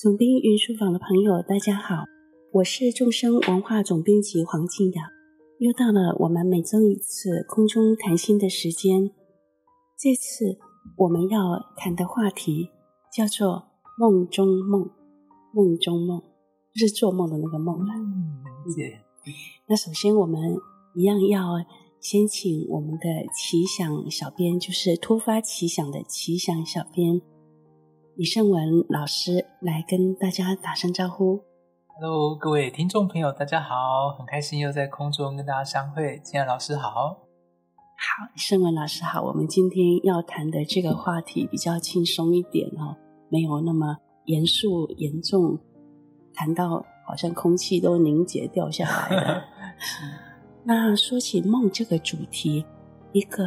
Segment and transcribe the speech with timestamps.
[0.00, 2.04] 总兵云书房的朋友，大家好，
[2.52, 5.10] 我是众生文化总编辑黄静雅。
[5.58, 9.10] 又到了我们每周一次空中谈心的时间。
[9.98, 10.56] 这次
[10.98, 11.40] 我们要
[11.76, 12.68] 谈的话题
[13.12, 14.88] 叫做“梦中梦”，
[15.52, 16.22] 梦中梦
[16.72, 17.92] 就是做梦的那个梦了。
[17.92, 18.44] 嗯，
[18.76, 19.00] 对。
[19.68, 20.38] 那首先我们
[20.94, 21.42] 一样要
[21.98, 27.20] 先请我们的奇想小编，就是突发奇想的奇想小编。
[28.18, 31.40] 李胜文老师来跟大家打声招呼。
[31.86, 36.18] Hello，各位听众朋友，大家好，很开心又在空中跟大家相会。
[36.24, 39.22] 金安老师好，好，李胜文老师好。
[39.22, 42.96] 我们今天要谈的这个话题比较轻松一点哦，
[43.28, 45.56] 没有那么严肃严重，
[46.34, 49.44] 谈到好像空气都凝结掉下来了。
[50.66, 52.66] 那说起梦这个主题，
[53.12, 53.46] 一个。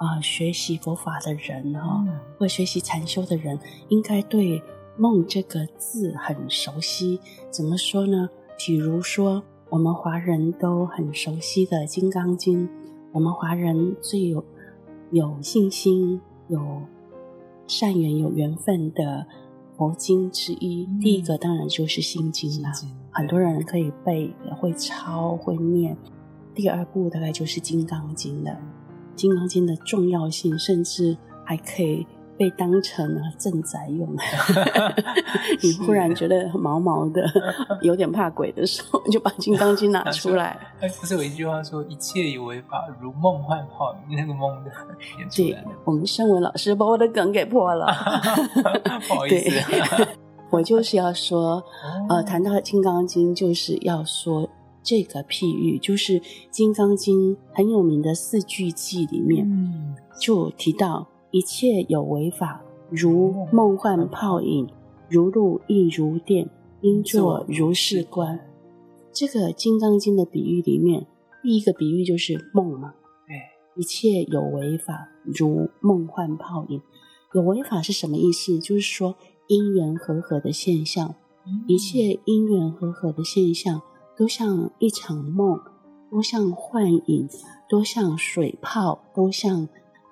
[0.00, 2.02] 啊、呃，学习佛法的人哈，
[2.38, 3.58] 或学习禅修的人，
[3.90, 4.62] 应该对
[4.96, 7.20] “梦”这个字很熟悉。
[7.50, 8.30] 怎么说呢？
[8.56, 12.66] 比如说，我们华人都很熟悉的《金刚经》，
[13.12, 14.42] 我们华人最有
[15.10, 16.80] 有信心、有
[17.66, 19.26] 善缘、有缘分的
[19.76, 22.70] 佛经之一，嗯、第一个当然就是《心经》了。
[23.10, 25.94] 很多人可以背、会抄、会念。
[26.54, 28.50] 第二部大概就是《金刚经》了。
[29.20, 32.06] 《金刚经》的重要性，甚至还可以
[32.38, 34.08] 被当成镇宅用。
[35.62, 37.22] 你忽然觉得毛毛的，
[37.82, 40.58] 有点怕鬼的时候，就把《金刚经》拿出来。
[40.98, 44.70] 不是有一句话说：“一切有为法，如梦幻泡影。”那个梦的
[45.18, 45.62] 演出来。
[45.62, 47.86] 对，我们圣文老师把我的梗给破了。
[49.06, 50.08] 不好意思，
[50.50, 51.62] 我就是要说，
[52.08, 54.48] 呃，谈到《金刚经》，就是要说。
[54.82, 64.68] 这个譬喻就是《金刚经》很有名的四句偈里面，嗯、就提到一切有为法，如梦幻泡影，
[65.08, 66.48] 如露亦如电，
[66.80, 68.40] 应作如是观。
[69.12, 71.06] 这个《金刚经》的比喻里面，
[71.42, 72.94] 第一个比喻就是梦嘛。
[73.26, 73.36] 对，
[73.76, 76.80] 一切有为法，如梦幻泡影。
[77.34, 78.58] 有为法是什么意思？
[78.58, 79.14] 就是说
[79.46, 81.14] 因缘和合的现象，
[81.46, 83.82] 嗯、一切因缘和合的现象。
[84.20, 85.58] 都像一场梦，
[86.10, 87.26] 都像幻影，
[87.70, 89.66] 都像水泡，都像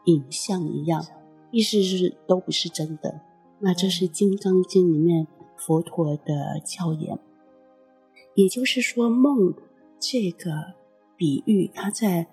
[0.06, 1.04] 影像一样，
[1.50, 3.20] 意思是都不是真的。
[3.58, 5.26] 那这是《金刚经》里面
[5.58, 7.18] 佛陀的教言。
[8.34, 9.52] 也就是说，梦
[10.00, 10.54] 这个
[11.14, 12.28] 比喻，它在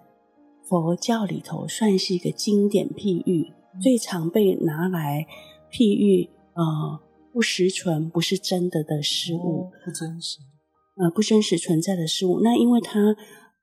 [0.63, 5.27] 佛教里头算是一个经典譬喻，最常被拿来
[5.69, 7.01] 譬喻，呃，
[7.33, 10.39] 不实存、不是真的的事物，不真实。
[10.97, 13.15] 呃，不真实存在的事物，那因为它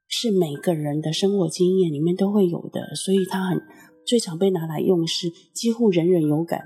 [0.07, 3.59] 是每个人的生活经验里面都会有的，所以它很
[4.07, 6.61] 最常被拿来用，是几乎人人有感。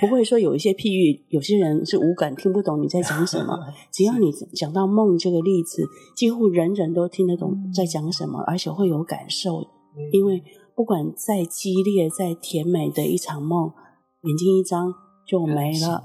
[0.00, 3.58] 不会说有一些譬喻，有些人是无感，听不懂你在讲什么。
[3.92, 5.84] 只要你讲到梦这个例子，
[6.16, 9.66] 几乎人人都听得懂在讲什么，而且会有感受。
[10.12, 10.40] 因为
[10.76, 13.72] 不管再激烈、再甜美的一场梦，
[14.22, 14.94] 眼睛一张
[15.26, 16.04] 就没了，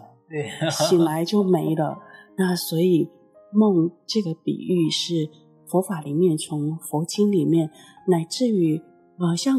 [0.71, 1.99] 醒来就没了。
[2.35, 3.07] 那所以。
[3.53, 5.29] 梦这个比喻是
[5.65, 7.69] 佛法里面，从佛经里面，
[8.07, 8.81] 乃至于
[9.17, 9.57] 呃，像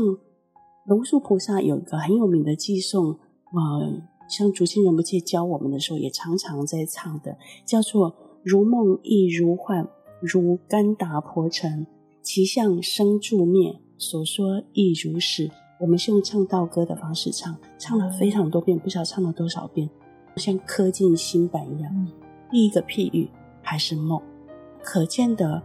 [0.86, 3.18] 龙树菩萨有一个很有名的偈颂，
[3.52, 8.14] 呃，像竹清仁不切教我们的时候，也常常在唱的，叫做
[8.44, 9.88] “如梦亦如幻，
[10.20, 11.86] 如干达婆城，
[12.20, 15.50] 其相生住灭，所说亦如是”。
[15.80, 19.88] 我们是用唱道歌的方式唱，唱了非常多遍，不知道唱了多少遍，
[20.36, 22.08] 像刻进心版一样。
[22.50, 23.28] 第一个譬喻。
[23.72, 24.20] 还是梦，
[24.82, 25.62] 可见的，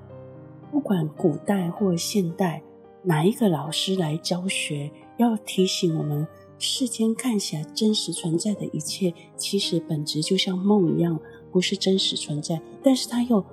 [0.71, 2.63] 不管古代或现代，
[3.03, 6.25] 哪一个老师来教学，要提醒我们，
[6.57, 11.19] 世间看起来真实存在的一切，其实本质就像梦一样，
[11.51, 12.61] 不是真实存在。
[12.81, 13.43] 但是它又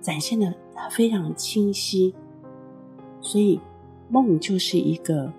[0.00, 0.54] 展现的
[0.90, 2.14] 非常清晰，
[3.20, 3.60] 所以
[4.08, 5.30] 梦就是一个，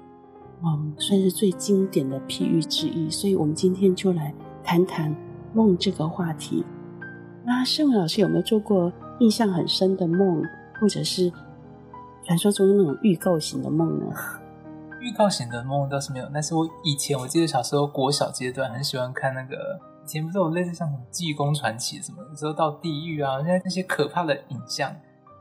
[0.64, 3.10] 嗯，算是最经典的譬喻之一。
[3.10, 4.32] 所以我们今天就来
[4.64, 5.16] 谈谈
[5.56, 6.64] 梦这个话题。
[7.50, 10.40] 那圣文老师有没有做过印象很深的梦，
[10.80, 11.34] 或者是
[12.24, 14.06] 传说中那种预告型的梦呢？
[15.02, 24.92] 预告型的梦倒是没有，但是我以前我记得小时候国小阶段很喜欢看那个，以前不是有类似像什么《济公传奇》什么，有时候到地狱啊，现在那些可怕的影像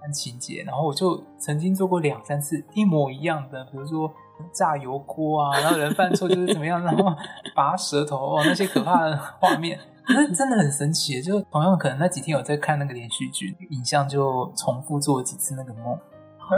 [0.00, 4.11] 和情节，然后我就曾经做过两三次一模一样的，比如说
[4.50, 7.14] 炸油锅啊，然后人犯错就是怎么样，然后
[7.54, 9.78] 拔舌头哦，那些可怕的画面。
[10.08, 15.99] 那真的很神奇，就同样可能那几天有在看那个连续剧，影像就重复做了几次那个梦。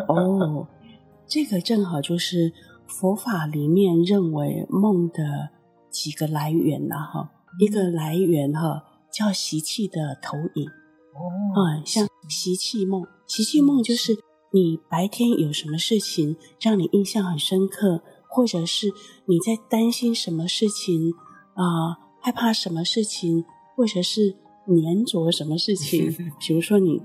[0.08, 0.66] 哦，
[1.26, 2.52] 这个正好就是
[2.86, 5.50] 佛法里面认为梦的
[5.90, 7.30] 几个来源了哈。
[7.58, 10.68] 一个来源哈叫习气的投影。
[10.68, 11.20] 哦，
[11.56, 14.12] 嗯，像习气梦，习气梦就是
[14.52, 18.86] 你白天有什么事情让你印象很深刻，或者是
[19.26, 21.12] 你在担心什么事情
[21.54, 23.44] 啊、呃，害怕什么事情，
[23.74, 24.36] 或者是
[24.66, 27.00] 黏着什么事情， 比如说你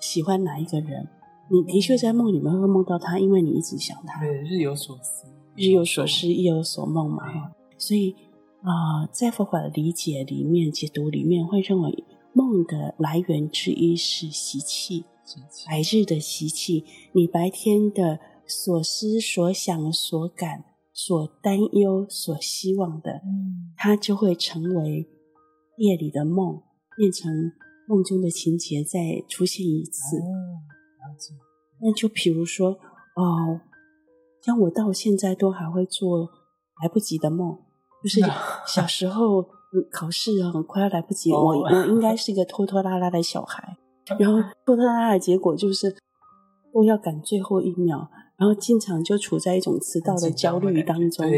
[0.00, 1.08] 喜欢哪一个人，
[1.50, 4.20] 你的确在梦里面会梦到他，因为你一直想他。
[4.20, 5.26] 对，日有所思，
[5.56, 7.52] 日有所思，夜有所梦嘛。
[7.76, 8.14] 所以
[8.62, 12.04] 啊、呃，在佛法的理解里面、解读里面，会认为。
[12.34, 15.04] 梦的来源之一是习气，
[15.66, 16.82] 白日的习气，
[17.12, 25.08] 你白天的所思所想所感所担忧所希望的，嗯，它就会成为
[25.78, 26.62] 夜里的梦，
[26.96, 27.32] 变成
[27.88, 30.18] 梦中的情节再出现一次。
[30.18, 30.62] 哦，
[31.80, 32.70] 那就比如说，
[33.16, 33.60] 哦，
[34.40, 36.28] 像我到现在都还会做
[36.82, 37.58] 来不及的梦，
[38.02, 38.20] 就是
[38.66, 39.46] 小时候。
[39.90, 43.74] 考试很，快要来不及，我我应该是一个拖拖拉拉的小孩，
[44.18, 45.96] 然后拖拖拉拉的结果就是
[46.74, 48.06] 都要赶最后一秒，
[48.36, 51.26] 然后经常就处在一种迟到的焦虑当中。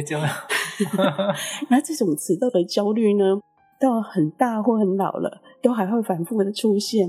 [1.71, 3.39] 那这种迟到的焦虑呢，
[3.81, 7.09] 到很大或很老了，都还会反复的出现，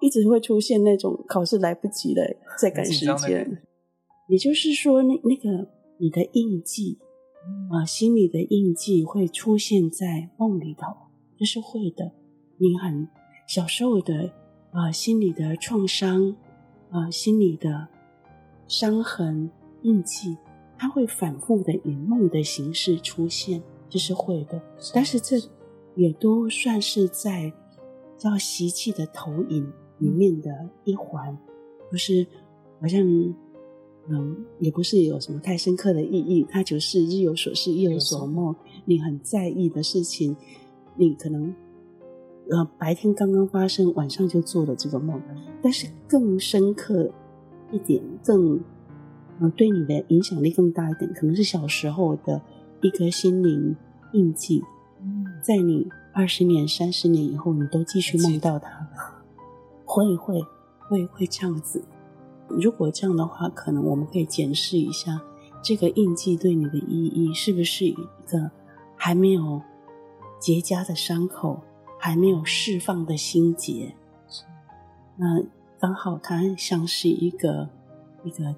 [0.00, 2.22] 一直会出现那种考试来不及了，
[2.60, 3.62] 在赶时间。
[4.28, 5.68] 也就是说，那那个
[5.98, 6.98] 你的印记。
[7.70, 10.88] 啊，心里的印记会出现在梦里头，
[11.38, 12.12] 这是会的。
[12.58, 13.08] 你很
[13.46, 14.30] 小时候的
[14.70, 16.36] 啊，心理的创伤
[16.90, 17.88] 啊，心理的
[18.68, 19.50] 伤痕
[19.82, 20.36] 印记，
[20.78, 24.62] 它会反复的以梦的形式出现，这是会的。
[24.94, 25.36] 但是这
[25.96, 27.52] 也都算是在
[28.16, 31.36] 叫习气的投影里面的一环，
[31.90, 32.24] 不是
[32.80, 33.04] 好像。
[34.10, 38.56] 嗯，也不是有什么太深刻的意义，它就是日有所思，夜有所梦。
[38.86, 40.34] 你很在意的事情，
[40.96, 41.54] 你可能
[42.48, 45.20] 呃白天刚刚发生，晚上就做了这个梦。
[45.60, 47.12] 但是更深刻
[47.70, 48.60] 一点，更
[49.40, 52.40] 呃对你的影响力更大一点，可能是小时候的
[52.80, 53.76] 一颗心灵
[54.12, 54.62] 印记，
[55.42, 58.88] 在你二十年、三十年以后，你都继续梦到它，
[59.84, 60.42] 会会。
[60.90, 61.84] 会会这样子。
[62.48, 65.20] 如果这样的话，可能我们可以检视一下
[65.62, 67.92] 这个印记对你的意义，是不是一
[68.26, 68.50] 个
[68.96, 69.60] 还没有
[70.40, 71.60] 结痂的伤口，
[71.98, 73.94] 还没有释放的心结？
[75.18, 75.42] 那
[75.78, 77.68] 刚好它像是一个
[78.24, 78.54] 一个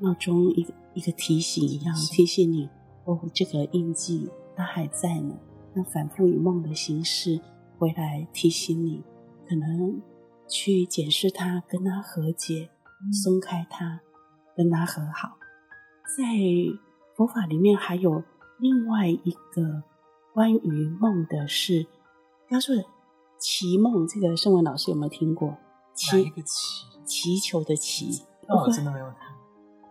[0.00, 2.68] 闹钟，一个一个提醒一样，提醒你
[3.04, 5.36] 哦，这个印记它还在呢。
[5.74, 7.40] 那反复以梦的形式
[7.78, 9.02] 回来提醒你，
[9.48, 10.00] 可能
[10.48, 12.70] 去检视它，跟它和解。
[13.12, 14.00] 松开它，
[14.56, 15.38] 跟它和好。
[16.16, 16.24] 在
[17.14, 18.24] 佛法里面还有
[18.58, 19.84] 另外一个
[20.34, 21.86] 关于梦的事，
[22.48, 22.74] 他说
[23.38, 25.56] 祈梦，这个圣文老师有没有听过？
[25.98, 28.22] 祈祈，祈求的祈。
[28.46, 29.18] 哦，我真的没有听。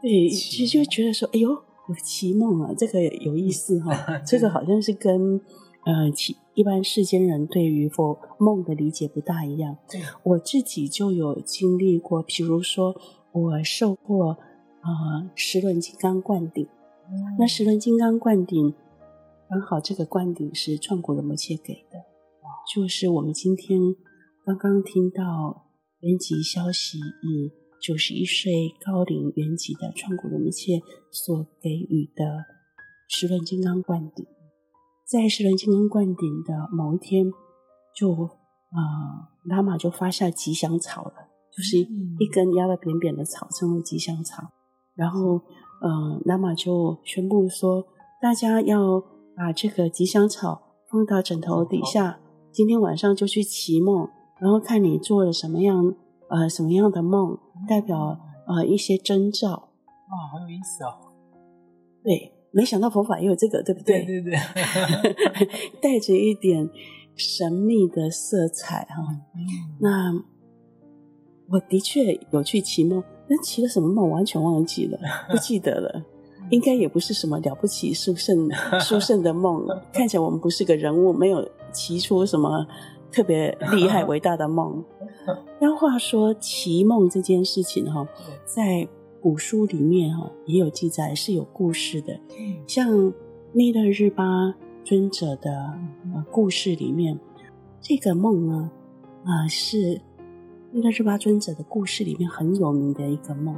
[0.02, 4.22] 对，其实就觉得说，哎呦，有奇梦啊，这个有意思哈、 哦。
[4.26, 5.42] 这个好像是跟。
[5.86, 9.78] 呃，其一般世间人对于佛梦的理解不大一样。
[9.90, 12.94] 对，我自己就有经历过，比如说
[13.32, 14.38] 我受过
[14.82, 16.68] 呃十轮金刚灌顶，
[17.10, 18.74] 嗯、那十轮金刚灌顶
[19.50, 22.04] 刚好这个灌顶是创古的摩切给的，
[22.76, 23.80] 就是我们今天
[24.46, 25.67] 刚刚听到
[26.08, 30.80] 圆寂消息，以九十一岁高龄原籍的创古仁波切
[31.12, 32.46] 所给予的
[33.10, 34.26] 十轮金刚灌顶。
[35.06, 37.30] 在十轮金刚灌顶的某一天，
[37.94, 38.14] 就
[38.72, 41.14] 啊，喇嘛就发下吉祥草了，
[41.52, 44.50] 就是一根压得扁扁的草，称为吉祥草。
[44.96, 45.42] 然后，
[45.82, 47.86] 呃，喇嘛就宣布说，
[48.22, 49.04] 大家要
[49.36, 52.22] 把这个吉祥草放到枕头底下，
[52.54, 55.94] 今天晚上就去祈梦，然后看你做了什么样
[56.30, 59.50] 呃什么样的梦，代表呃一些征兆。
[59.50, 61.12] 哇，好有意思哦！
[62.04, 62.34] 对。
[62.50, 64.04] 没想到佛法也有这个，对不对？
[64.04, 64.40] 对对对，
[65.82, 66.68] 带着一点
[67.16, 68.96] 神秘的色彩哈。
[69.36, 69.46] 嗯、
[69.80, 70.14] 那
[71.50, 74.98] 我的确有去骑梦，但骑了什么梦完全忘记了，
[75.30, 76.04] 不记得了。
[76.50, 82.66] 应该也不是什么了不起殊胜殊胜的梦， 看起来我们不是个人物，没有骑出什么
[83.12, 84.84] 特别厉害 伟大的梦。
[85.60, 88.08] 但话说奇梦这件事情哈，
[88.46, 88.88] 在。
[89.20, 92.18] 古书里面哈也有记载，是有故事的。
[92.68, 93.12] 像
[93.52, 94.54] 密勒日巴
[94.86, 95.74] 尊者的
[96.32, 97.20] 故事里面，
[97.82, 98.72] 这个梦呢，
[99.26, 100.00] 啊是
[100.72, 103.56] 密勒日巴尊者的故事里面很有名的一个梦。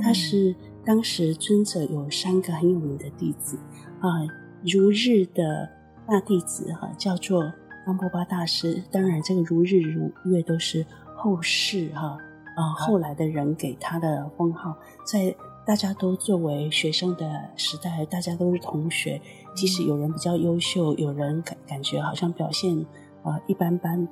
[0.00, 0.54] 他是
[0.84, 3.56] 当时尊者有三个很有名的弟子
[4.00, 4.20] 啊，
[4.62, 5.68] 如日的
[6.06, 7.50] 大弟子哈叫做
[7.84, 8.82] 冈波巴大师。
[8.90, 10.84] 当然，这个如日如月都是
[11.14, 12.18] 后世哈
[12.56, 15.34] 啊、呃、后来的人给他的封号，在
[15.66, 19.20] 大家都作为学生的时代，大家都是同学，
[19.54, 22.76] 即使有人比较优秀，有人感感觉好像表现
[23.22, 24.08] 啊、呃、一般般，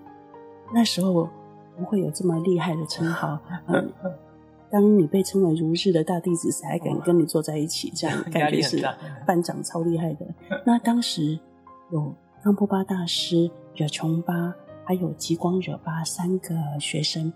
[0.72, 1.28] 那时候
[1.76, 3.38] 不会有这么厉害的称号。
[3.66, 3.92] 嗯
[4.70, 7.90] 当你被称为如日的大弟子，谁还敢跟你坐在一起？
[7.96, 8.86] 这样感觉是
[9.26, 10.26] 班长超厉害的。
[10.66, 11.38] 那当时
[11.90, 14.54] 有冈波巴大师、惹琼巴，
[14.84, 17.32] 还有极光惹巴三个学生。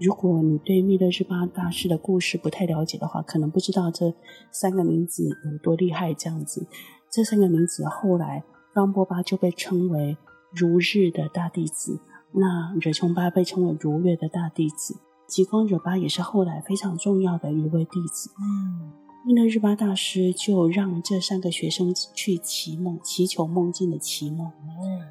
[0.00, 4.14] 如果你对密勒日巴大师的故事不太了解的话，可能不知道这
[4.50, 6.14] 三个名字有多厉害。
[6.14, 6.66] 这样子，
[7.10, 10.16] 这三个名字后来冈波巴就被称为
[10.50, 12.00] 如日的大弟子，
[12.32, 14.96] 那惹琼巴被称为如月的大弟子。
[15.26, 18.30] 极光惹巴也是后来非常重要的一位弟子。
[18.40, 18.92] 嗯，
[19.24, 24.50] 密勒日巴大师就让这三个学生去祈梦，祈求梦境的祈梦。
[24.80, 25.02] 嗯，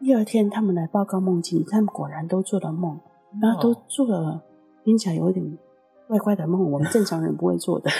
[0.00, 3.00] 第二天他们来报告梦境，他们果然都做了梦，
[3.40, 4.44] 然后都做了
[4.84, 5.58] 听起来有点
[6.06, 7.90] 怪怪的梦，我们正常人不会做的。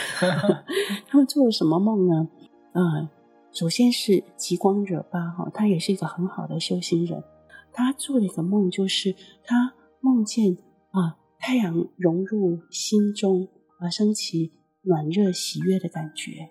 [1.09, 2.29] 他们做了什么梦呢？
[2.73, 3.09] 嗯，
[3.53, 7.25] 首先是极光惹巴哈，他也是一个很好的修行人，
[7.73, 9.15] 他做了一个梦，就是
[9.45, 10.57] 他梦见
[10.91, 11.17] 啊。
[11.41, 13.47] 太阳融入心中，
[13.81, 14.51] 而升起
[14.89, 16.49] 暖热喜悦的感觉，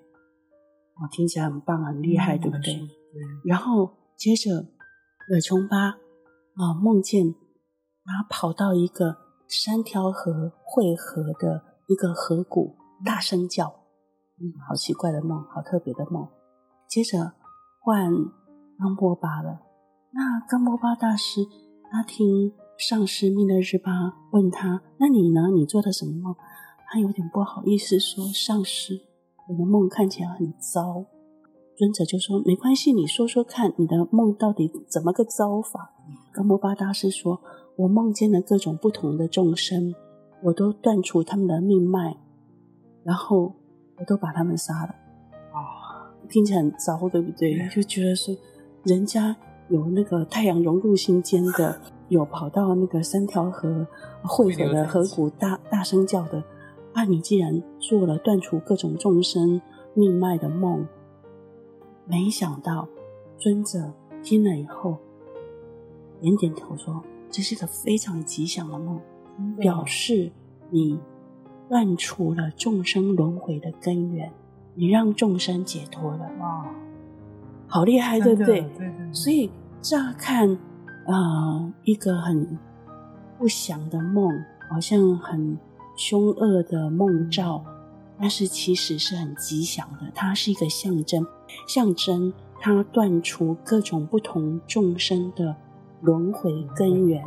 [1.01, 2.73] 我听起来很棒，很厉害，嗯、对不对？
[2.73, 2.87] 对。
[3.43, 4.63] 然后接着，
[5.27, 7.33] 惹琼巴啊，梦见
[8.05, 9.17] 他跑到一个
[9.47, 13.65] 三条河汇合的一个河谷，大声叫，
[14.39, 16.27] 嗯，好奇怪的梦，好特别的梦。
[16.87, 17.33] 接着
[17.81, 18.11] 换
[18.77, 19.61] 冈波巴了，
[20.11, 21.41] 那冈波巴大师
[21.91, 22.53] 他听。
[22.77, 23.91] 上师密勒日巴
[24.31, 25.49] 问他：“那你呢？
[25.49, 26.35] 你做的什么梦？”
[26.89, 29.01] 他有点不好意思说：“上师，
[29.47, 31.05] 我的梦看起来很糟。”
[31.77, 35.91] 尊者就说：“没关系，你说说看，你的梦到底怎么个糟法？”
[36.33, 37.41] 甘摩巴大师说
[37.77, 39.93] ：“我梦见了各种不同的众生，
[40.43, 42.17] 我都断除他们的命脉，
[43.03, 43.53] 然后
[43.97, 44.95] 我都把他们杀了。”
[45.53, 47.67] 啊，听起来很糟，对不对？
[47.69, 48.35] 就觉得说，
[48.83, 49.35] 人家
[49.69, 51.81] 有那个太阳融入心间的。
[52.09, 53.85] 有跑到那个三条河
[54.23, 56.41] 汇合的河谷大大声叫的
[56.97, 57.03] 啊！
[57.03, 59.61] 你既然做了断除各种众生
[59.93, 60.87] 命脉的梦，
[62.05, 62.87] 没想到
[63.37, 64.97] 尊者听了以后
[66.19, 68.99] 点点头说：“这是个非常吉祥的梦，
[69.59, 70.31] 表示
[70.71, 70.99] 你
[71.69, 74.33] 断除了众生轮回的根源，
[74.73, 76.65] 你让众生解脱了哇！
[77.67, 78.61] 好厉害，对不对？
[78.61, 79.13] 对对对。
[79.13, 79.51] 所以
[79.81, 80.57] 乍看。”
[81.07, 82.57] 啊、呃，一个很
[83.37, 84.29] 不祥的梦，
[84.69, 85.57] 好像很
[85.97, 87.61] 凶恶的梦兆，
[88.17, 90.09] 但是其实是很吉祥的。
[90.15, 91.27] 它是一个象征，
[91.67, 95.53] 象征它断除各种不同众生的
[95.99, 97.25] 轮回根源，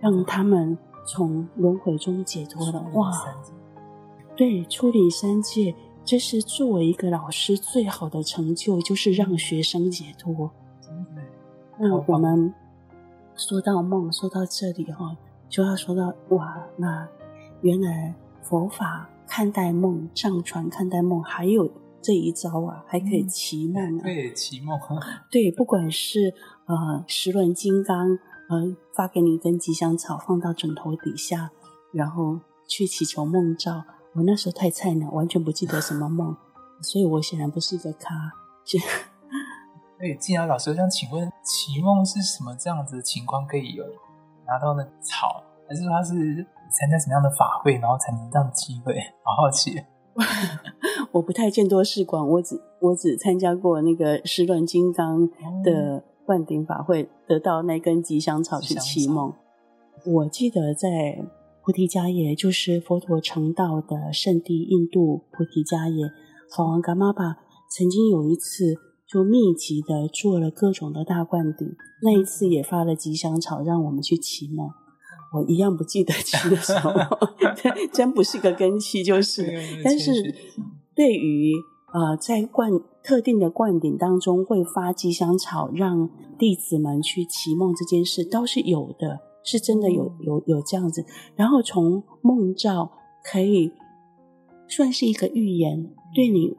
[0.00, 2.84] 让他们从轮回中解脱了。
[2.92, 3.10] 哇，
[4.36, 10.50] 对，出离三界，这是作为一个老师最好的成就，就是让学生解脱。
[11.78, 12.52] 那我们。
[13.40, 15.16] 说到梦，说到这里哈，
[15.48, 17.08] 就要说到哇，那
[17.60, 24.02] 原来佛法看待梦，藏传看待梦，还有这一招啊，还可以祈梦啊。
[24.02, 24.78] 对，祈梦。
[25.30, 26.32] 对，不管是
[26.66, 31.50] 呃十轮金刚，呃发给你一根吉祥草，放到枕头底下，
[31.92, 33.84] 然后去祈求梦兆。
[34.14, 36.36] 我那时候太菜鸟，完全不记得什么梦，
[36.80, 38.14] 所以我显然不是一个咖。
[38.64, 38.78] 就
[39.98, 43.84] 对，静雅老师，我想请问，祈梦是什么这样子的情况可以有
[44.46, 48.94] 拿到那个草，还是说他是参加什么样的法会，然后才能这样机会？
[49.22, 49.80] 好好奇。
[51.12, 55.28] 我不太见多识广，我只我只参加过那个十轮金刚
[55.62, 59.32] 的灌顶法会，得到那根吉祥草去祈梦。
[60.04, 61.24] 我记得在
[61.62, 66.10] 菩提迦叶，就是佛陀成道的圣地，印度菩提迦叶，
[66.56, 67.38] 法王噶玛巴
[67.70, 68.76] 曾经有一次。
[69.10, 74.68] 就密集的做了各种的大灌顶，那一次也发了吉祥草让我们去祈梦，
[75.32, 76.92] 我一样不记得祈的什么，
[77.92, 79.46] 真不是个根器，就是。
[79.84, 80.34] 但是
[80.94, 81.52] 对于
[81.92, 82.70] 呃在灌
[83.02, 86.08] 特定的灌顶当中会发吉祥草让
[86.38, 91.04] 弟子们去祈梦这件事，倒是有的，是真的有有有这样子。
[91.36, 92.92] 然后从梦兆
[93.24, 93.72] 可以
[94.68, 96.56] 算是一个预言，对你。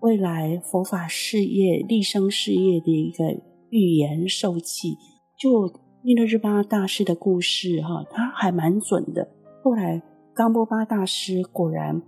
[0.00, 4.98] 未来佛法事业、立生事业的一个预言受记，
[5.38, 5.72] 就
[6.04, 9.28] 密勒日巴大师的故事，哈，他还蛮准的。
[9.62, 10.02] 后来
[10.34, 12.02] 冈波巴大师果然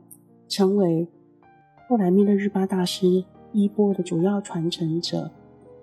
[0.49, 1.07] 成为
[1.89, 5.31] 后来密勒日巴大师衣钵的主要传承者，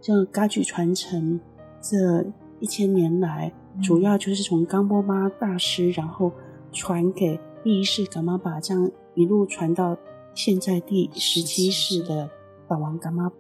[0.02, 1.40] 这噶举传承
[1.80, 2.26] 这
[2.60, 6.34] 一千年来，主要就是从冈波巴大师，然后
[6.74, 9.98] 传给第一世噶玛巴，这样一路传到
[10.36, 12.30] 现在第十七世的
[12.68, 13.32] 法王噶玛。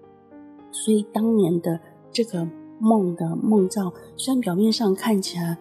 [0.71, 1.77] 所以当年的
[2.09, 2.47] 这个
[2.81, 5.57] 梦的梦兆，虽然表面上看起来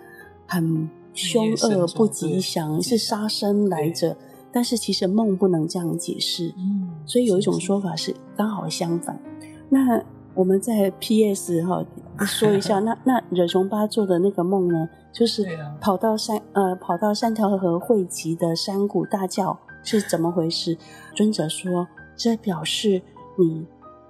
[0.46, 4.16] 很凶恶、不吉祥，是杀生来着，
[4.50, 6.54] 但是其实梦不能这样解释。
[6.56, 9.20] 嗯所以有一种说法是刚好相反。
[9.68, 10.02] 那
[10.34, 11.62] 我们在 P.S.
[11.64, 11.84] 哈
[12.24, 15.46] 说一下， 那那惹琼巴做的那个梦呢，就是
[15.80, 20.78] 跑到山呃跑到三条河汇集的山谷大叫 是怎么回事？
[21.14, 23.02] 尊者说，这表示
[23.38, 23.66] 你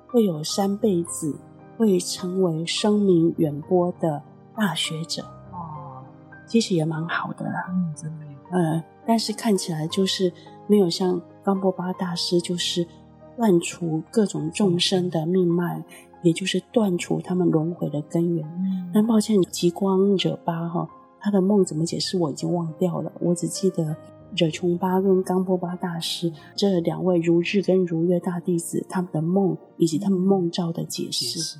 [0.09, 1.35] 会有三辈子
[1.81, 4.23] 会成为声名远播的
[4.55, 6.05] 大学者哦，
[6.47, 10.31] 其实也蛮好的啦，嗯，真的，呃，但是看起来就是
[10.67, 12.87] 没有像冈波巴大师，就是
[13.35, 15.83] 断除各种众生的命脉。
[16.23, 18.47] 也就是断除他们轮回的根源。
[18.59, 20.87] 嗯、但抱歉，极光惹巴哈，
[21.19, 23.11] 他的梦怎么解释我已经忘掉了。
[23.21, 23.97] 我只记得
[24.37, 31.39] 惹琼巴跟冈波巴大师这两位如日跟如月大弟子他们的梦以及他们梦照的解释。
[31.39, 31.59] 是，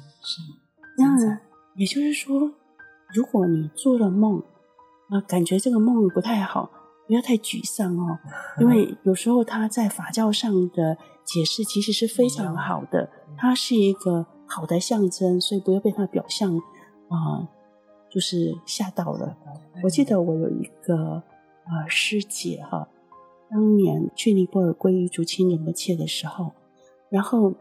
[0.99, 1.41] 那
[1.77, 2.53] 也就是说，
[3.15, 4.43] 如果你做了梦
[5.09, 6.71] 啊，感觉这个梦不太好，
[7.07, 8.19] 不要太沮丧哦，
[8.61, 14.27] 因为有时候他在法教上的解释其实是非常好的，它是一个。
[14.53, 16.59] 好的象征，所以不要被他表象
[17.09, 17.49] 啊、呃，
[18.11, 19.37] 就是吓到了。
[19.85, 21.23] 我记得我有一个啊、
[21.71, 22.89] 呃、师姐哈，
[23.49, 26.53] 当年去尼泊尔皈依竹钦仁波切的时候，
[27.09, 27.55] 然后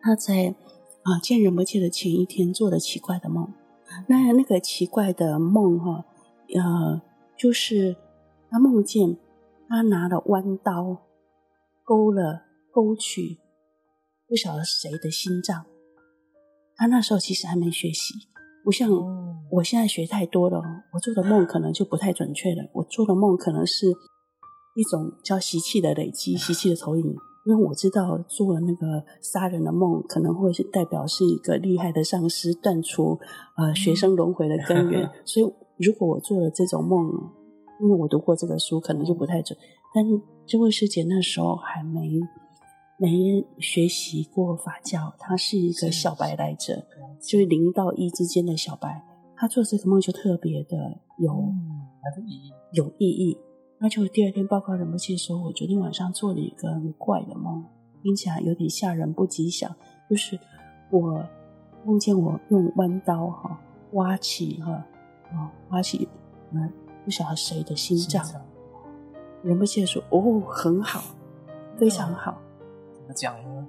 [0.00, 0.54] 他在
[1.02, 3.52] 啊、见仁波切的前一天做了奇怪的梦。
[4.06, 6.04] 那那个奇怪的梦哈，
[6.54, 7.00] 呃，
[7.36, 7.96] 就是
[8.50, 9.16] 他梦见
[9.68, 10.98] 他拿了弯刀
[11.84, 13.38] 勾了勾取
[14.28, 15.64] 不晓得谁的心脏。
[16.76, 18.14] 他那时候其实还没学习，
[18.68, 18.90] 不像
[19.50, 20.60] 我现在学太多了。
[20.92, 22.68] 我做的梦可能就不太准确了。
[22.74, 23.86] 我做的梦可能是
[24.74, 27.16] 一种叫习气的累积、习气的投影。
[27.46, 33.18] 因为我知道做了那个杀人的梦，可能会是代表是一个厉害的上师断除
[33.56, 35.08] 呃学生轮回的根源。
[35.24, 37.10] 所以如果我做了这种梦，
[37.80, 39.58] 因为我读过这个书，可能就不太准。
[39.94, 40.04] 但
[40.44, 42.20] 这位师姐那时候还没。
[43.00, 46.84] 没学习过法教，他是一个小白来着，
[47.20, 49.02] 就是零到一之间的小白。
[49.36, 51.86] 他做这个梦就特别的有，嗯、
[52.72, 53.38] 有意义。
[53.78, 57.64] 那就第二天报告仁波切说，我昨天晚上做了一个很怪的梦，
[58.02, 59.72] 听起来有点吓人，不吉祥。
[60.10, 60.36] 就是
[60.90, 61.24] 我
[61.84, 63.60] 梦见我用弯刀哈
[63.92, 64.72] 挖起哈
[65.30, 66.08] 啊挖起
[66.50, 66.72] 嗯
[67.04, 68.26] 不晓得谁的心脏。
[69.44, 71.14] 仁波切说哦很好，
[71.78, 72.36] 非常好。
[73.08, 73.66] 嗯讲呢，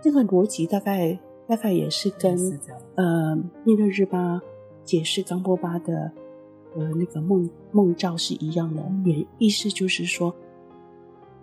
[0.00, 2.38] 这个逻辑大概大概也是跟
[2.94, 4.40] 呃密勒日巴
[4.84, 6.12] 解释冈波巴的
[6.76, 10.32] 呃那个梦梦兆是一样的，也意思就是说，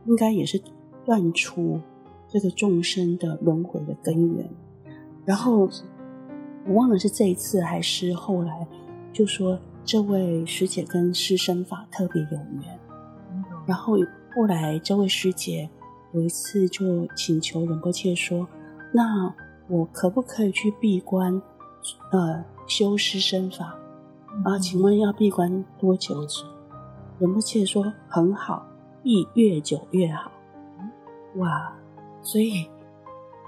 [0.05, 0.59] 应该也是
[1.05, 1.81] 断除
[2.29, 4.49] 这个众生的轮回的根源。
[5.25, 5.69] 然后
[6.65, 8.65] 我忘了是这一次还是后来，
[9.11, 12.79] 就说这位师姐跟施身法特别有缘，
[13.65, 13.97] 然后
[14.33, 15.69] 后来这位师姐。
[16.17, 18.47] 有一次就请求仁波切说
[18.91, 19.31] ：“那
[19.67, 21.39] 我可不可以去闭关，
[22.11, 23.77] 呃，修施身法？
[24.43, 26.25] 啊，请问要闭关多久？”
[27.19, 28.65] 仁波切说：“很好，
[29.03, 30.31] 闭越久越好。”
[31.37, 31.71] 哇，
[32.23, 32.67] 所以，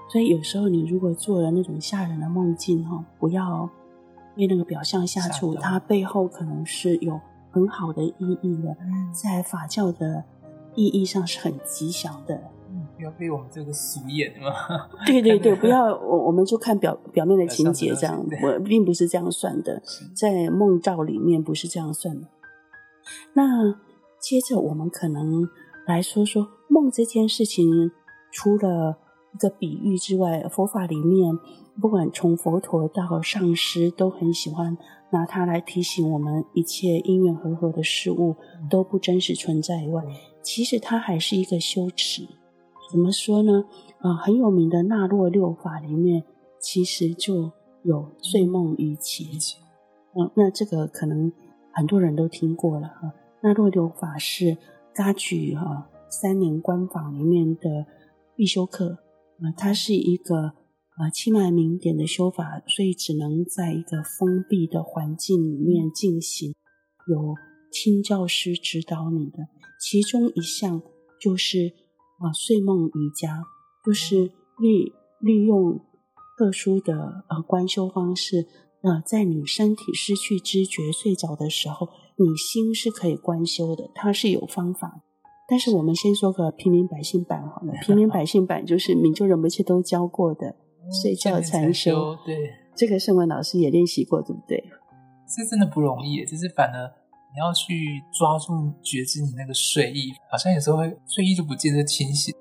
[0.08, 3.68] 所以有时候你如果做了那种吓人的梦境哈，不要
[4.36, 8.76] 被那个表象吓住，它背后可能是有很好的意义的，
[9.12, 10.22] 在法教的
[10.76, 12.40] 意义上是很吉祥的。
[13.00, 14.52] 不要被我们这个俗眼嘛！
[15.06, 19.82] 对对对，不要我我们就看表表面的情节这样，我并不是这样算的，
[20.14, 22.28] 在梦兆里面不是这样算的。
[23.32, 23.72] 那
[24.20, 25.48] 接着我们可能
[25.86, 27.90] 来说说梦这件事情，
[28.30, 28.98] 除了
[29.32, 31.38] 一个比喻之外，佛法里面
[31.80, 34.76] 不管从佛陀到上师都很喜欢
[35.10, 38.36] 拿它来提醒我们，一切因缘和合的事物
[38.68, 40.04] 都不真实存在以外，
[40.42, 42.28] 其实它还是一个修持。
[42.90, 43.66] 怎么说呢？
[43.98, 46.24] 啊、呃，很有名的纳洛六法里面，
[46.58, 47.52] 其实就
[47.84, 49.24] 有睡梦瑜伽。
[50.16, 51.32] 嗯、呃，那这个可能
[51.72, 53.12] 很多人都听过了哈。
[53.42, 54.58] 纳洛六法是
[54.92, 57.86] 噶举哈三年官访里面的
[58.34, 58.98] 必修课。
[59.38, 60.46] 啊、呃，它是一个
[60.96, 66.56] 啊气脉明点的修法，所以只能在一个封闭的环境里面进行，
[67.06, 67.36] 有
[67.70, 69.46] 亲教师指导你的。
[69.80, 70.82] 其中一项
[71.20, 71.72] 就是。
[72.20, 73.42] 啊，睡梦瑜伽
[73.84, 75.80] 就是利利用
[76.38, 78.46] 特殊的呃观修方式，
[78.82, 85.02] 呃，在你身体失去知觉睡着的时候，你心是可以观修的，它是有方法。
[85.48, 90.54] 但是我们先说个平民百姓版好了，平民百姓版就是 明就仁波切都教过的
[91.02, 92.16] 睡觉禅修。
[92.24, 94.62] 对，这个圣文老师也练习过，对不对？
[95.26, 96.92] 这真的不容易，就是反而
[97.32, 102.34] 你要去抓住觉知你那个睡意，好像有时候会睡意就不见得清醒。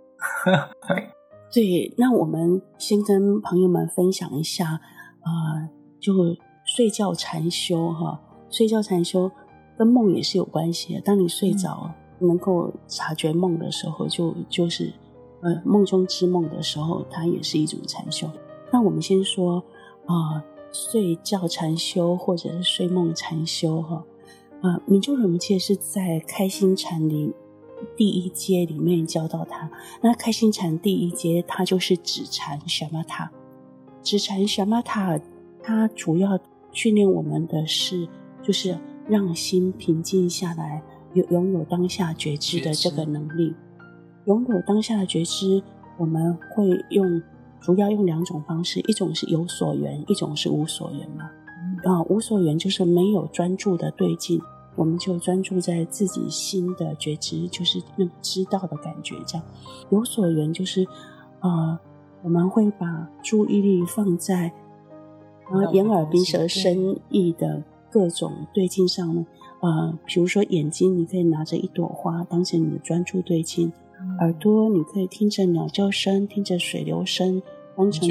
[1.52, 6.14] 对，那我们先跟朋友们分享一下，啊、呃，就
[6.64, 9.32] 睡觉禅修哈，睡觉禅修
[9.78, 11.02] 跟梦也是有关系的。
[11.02, 14.94] 当你睡着，嗯、能够察觉梦的时候，就就是
[15.42, 18.30] 呃梦中之梦的时候，它也是一种禅修。
[18.72, 19.58] 那我们先说
[20.06, 24.04] 啊、呃，睡觉禅修或者是睡梦禅修哈，
[24.62, 27.34] 啊、呃，明就仁波切是在开心禅里。
[27.96, 33.32] 第一阶里面教到他，那开心禅第一阶，它就是止禅小玛他。
[34.04, 35.18] 止禅萨玛塔，
[35.64, 36.38] 它主要
[36.74, 38.06] 训练我们的是，
[38.44, 43.56] 就是让心平静下来，有拥有当下觉知的这个能力。
[44.26, 45.64] 拥有当下的觉知，
[45.98, 47.24] 我们会用
[47.62, 51.32] 主要用两种方式，一种是有所缘，一种是无所缘嘛。
[51.84, 54.42] 啊，无所缘就是没有专注的对境。
[54.76, 59.16] 我们就专注在自己心的觉知，就是那个知道的感觉。
[59.26, 59.46] 这样
[59.90, 60.88] 有所缘，就是
[61.42, 61.78] 呃，
[62.24, 64.54] 我们会把注意力放在
[65.52, 67.62] 呃眼耳鼻舌身意的
[67.92, 69.26] 各种对境上呢。
[69.60, 77.42] 呃，比如说眼睛，你可以拿着一朵花当成你的专注对境；嗯、耳朵，你可以听着鸟叫声，听着水流声，
[77.76, 78.08] 当成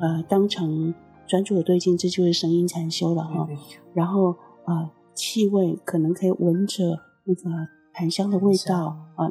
[0.00, 0.92] 呃当成
[1.32, 3.48] 专注的对境，这就是声音禅修了哈。
[3.94, 4.90] 然后呃。
[5.14, 7.42] 气味可能可以闻着那个
[7.92, 9.28] 檀香的味道啊，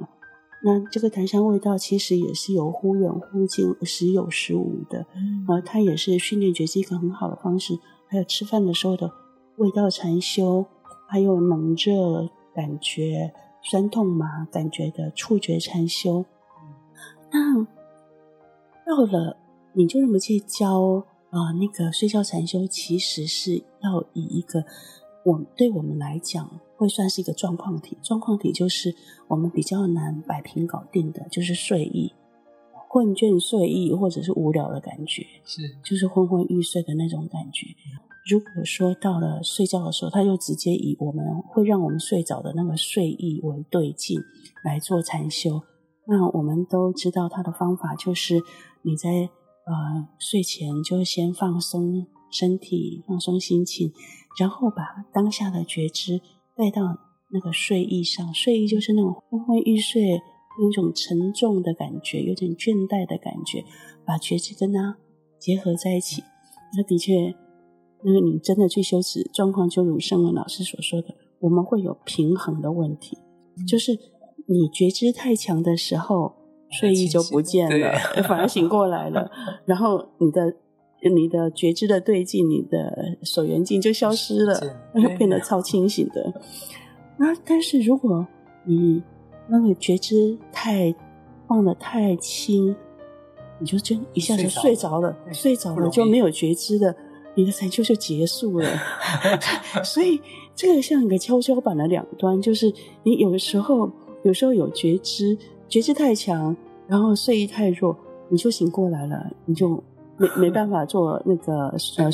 [0.64, 5.08] 那这个檀香味道其实也是有忽远忽近，时有时无的，
[5.48, 7.80] 啊，它也是训练觉知一个很好的方式。
[8.08, 9.12] 还有吃饭的时候的
[9.58, 10.68] 味道禅修，
[11.08, 13.34] 还有冷热感觉、
[13.64, 16.26] 酸痛麻感觉的触觉禅修。
[17.32, 17.64] 那
[18.86, 19.38] 到了
[19.74, 24.64] 你就这么去教啊，那个睡觉禅修，其实是要以一个。
[25.24, 27.96] 我对我们来讲，会算是一个状况体。
[28.02, 28.96] 状况体就是
[29.28, 32.12] 我们比较难摆平搞定的，就是睡意、
[32.90, 37.68] 困倦睡意，或者是无聊的感觉，是就是昏昏欲睡的那种感觉。
[38.28, 44.20] 如果说到了睡觉的时候，他就直接以我们会让我们睡着的那个睡意为对境
[44.64, 45.62] 来做禅修。
[46.08, 48.42] 那我们都知道他的方法就是
[48.82, 49.30] 你在
[49.66, 53.92] 呃睡前就先放松身体，放松心情。
[54.40, 56.22] 然后把当下的觉知
[56.56, 56.98] 带到
[57.34, 60.02] 那个睡意上，睡意就是那种昏昏欲睡，
[60.60, 63.66] 有一种沉重的感觉，有点倦怠的感觉，
[64.06, 64.98] 把觉知跟它
[65.38, 66.24] 结合在一起。
[66.78, 67.36] 那的确，
[68.04, 73.18] 那个你真的去修持状况，就如圣文老师所说的，我们会有平衡的问题，
[73.68, 73.92] 就是
[74.48, 76.34] 你觉知太强的时候，
[76.72, 77.92] 睡意就不见了，
[78.28, 79.30] 反而醒过来了，
[79.66, 80.54] 然后你的。
[81.16, 84.62] 你的觉知的对境，你的手缘境就消失了，
[84.94, 86.32] 那就变得超清醒的。
[87.18, 88.28] 那但是如果
[88.66, 89.02] 你
[89.50, 90.94] 那个觉知太
[91.48, 92.76] 放得太轻，
[93.58, 96.96] 你就真一下就睡着了，睡着了就没有觉知的，
[97.34, 98.70] 你的禅修就结束了。
[99.84, 100.22] 所以
[100.54, 105.36] 这个像一个跷跷板的两端，就是你有时候有时候有觉知，
[105.72, 106.56] 觉知太强，
[106.88, 107.98] 然后睡意太弱，
[108.30, 109.84] 你就醒过来了，你就。
[110.18, 112.12] 没没办法做那个 呃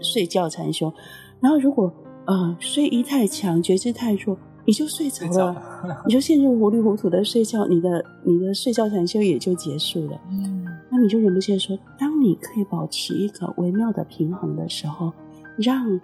[0.00, 0.90] 睡觉禅修，
[1.38, 1.92] 然后如果
[2.24, 4.34] 呃睡意太强，觉知太弱，
[4.64, 10.18] 你就睡着了，你就陷入糊里糊涂的睡觉，你的你的睡觉禅修也就结束了。
[10.30, 15.12] 嗯，那你就忍不住说，当你可以保持一个微妙的平衡的时候，
[15.58, 16.00] 让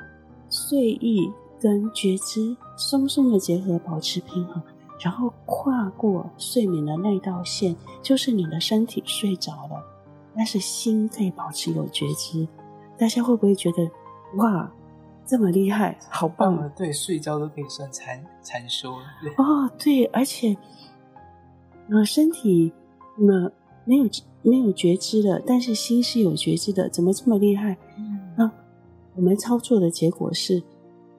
[0.50, 4.62] 睡意跟觉知松松的结合，保持平衡，
[5.00, 9.82] 然后跨过睡眠的那道线，就是你的身体睡着了。
[10.34, 12.46] 但是心可以保持有觉知，
[12.96, 13.88] 大家会不会觉得
[14.37, 14.70] 哇，
[15.26, 16.72] 这么厉害，好棒啊！
[16.76, 20.56] 对，睡觉都可以算禅禅修对哦，对，而且
[21.90, 22.72] 呃，身体
[23.18, 23.52] 呃
[23.84, 24.04] 没有
[24.42, 27.76] 没有觉知的，但是心是有觉知的，怎么这么厉害？
[27.96, 28.50] 嗯，那
[29.14, 30.62] 我们操作的结果是，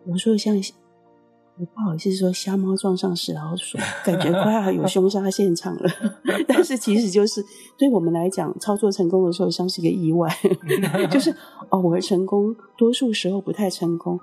[0.05, 0.61] 我说像。
[1.59, 5.89] 我不好意思说，瞎猫撞上死老鼠，感觉快要有凶杀现场了。
[6.47, 7.43] 但是其实就是
[7.77, 10.33] 对我们来讲，操作成功的时候像是个意外，
[11.11, 11.35] 就是
[11.67, 14.17] 偶尔成功，多数时候不太成功。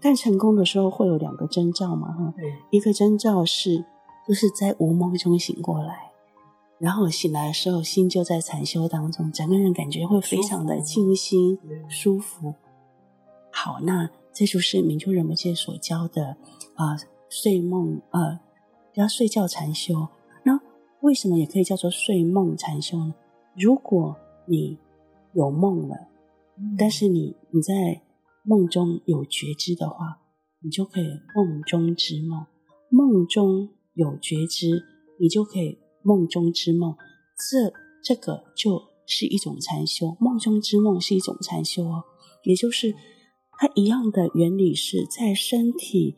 [0.00, 2.34] 但成功的时候会有两个征兆嘛，哈，
[2.70, 3.84] 一个征兆是
[4.26, 6.10] 就是在无梦中醒过来，
[6.80, 11.56] 然后醒来的时候心就在禅修当中，整个人感觉会非常的清新
[11.88, 12.54] 舒服。
[13.52, 16.36] 好，那这就是明就仁波切所教的
[16.80, 18.40] 啊、呃，睡梦呃，
[18.94, 20.08] 叫睡觉禅修。
[20.44, 20.58] 那
[21.02, 23.14] 为什么也可以叫做睡梦禅修呢？
[23.54, 24.16] 如果
[24.46, 24.78] 你
[25.34, 26.08] 有梦了，
[26.78, 28.00] 但是你你在
[28.44, 30.20] 梦中有觉知的话，
[30.62, 32.46] 你就可以梦中之梦。
[32.88, 34.82] 梦中有觉知，
[35.20, 36.96] 你就可以梦中之梦。
[37.50, 37.70] 这
[38.02, 42.04] 这个就是一种禅修，梦中之梦是一种禅修哦。
[42.44, 42.94] 也就是
[43.58, 46.16] 它一样的原理，是在身体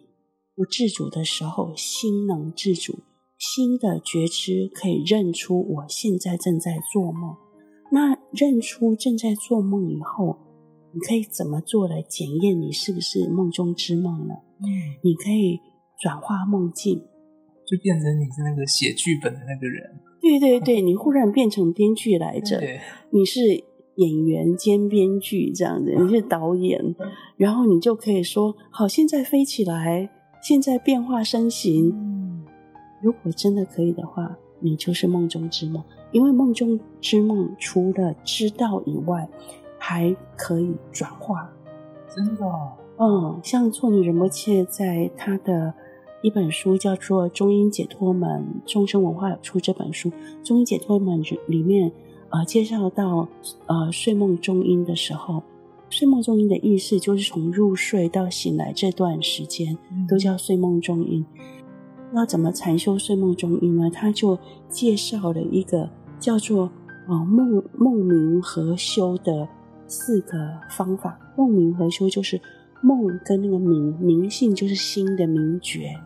[0.55, 3.01] 不自主的时候，心能自主，
[3.39, 7.37] 心的觉知可以认出我现在正在做梦。
[7.91, 10.39] 那认出正在做梦以后，
[10.93, 14.35] 你可以怎么做来检验你是不是梦中之梦呢？
[14.61, 14.69] 嗯，
[15.03, 15.59] 你可以
[16.01, 16.99] 转化梦境，
[17.67, 20.01] 就变成你是那个写剧本的那个人。
[20.21, 23.41] 对对对，你忽然变成编剧来着，对你是
[23.97, 26.95] 演员兼编剧这样子，你是导演，
[27.37, 30.09] 然后你就可以说：好，现在飞起来，
[30.43, 31.91] 现在变化身形。
[31.95, 32.45] 嗯，
[33.01, 35.83] 如果真的可以的话，你就是梦中之梦。
[36.11, 39.27] 因为梦中之梦除了知道以外，
[39.79, 41.51] 还可以转化。
[42.15, 42.73] 真的哦？
[42.99, 45.73] 嗯，像措尼仁波切在他的
[46.23, 50.11] 一本书叫做《中英解脱门》，众生文化有出这本书，
[50.45, 51.91] 《中英解脱门》里面
[52.31, 53.27] 呃介绍到
[53.67, 55.43] 呃睡梦中英的时候，
[55.93, 59.77] 睡梦中音的意思就是从入睡到醒来这段时间
[60.09, 61.25] 都叫睡梦中音。
[62.13, 63.91] 那怎么禅修睡梦中音呢？
[63.91, 65.89] 他就介绍了一个。
[66.23, 66.71] 叫做
[67.09, 69.49] 呃梦梦明和修的
[69.89, 70.39] 四个
[70.71, 71.19] 方法。
[71.37, 72.41] 梦明和修就是
[72.81, 75.99] 梦跟那个明明性，就是心的明觉，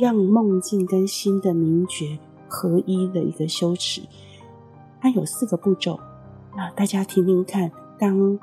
[0.00, 4.02] 让梦境跟心的明觉合一的一个修持。
[5.00, 5.98] 它有四个步骤，
[6.56, 7.72] 那大家听听看。
[7.98, 8.38] 当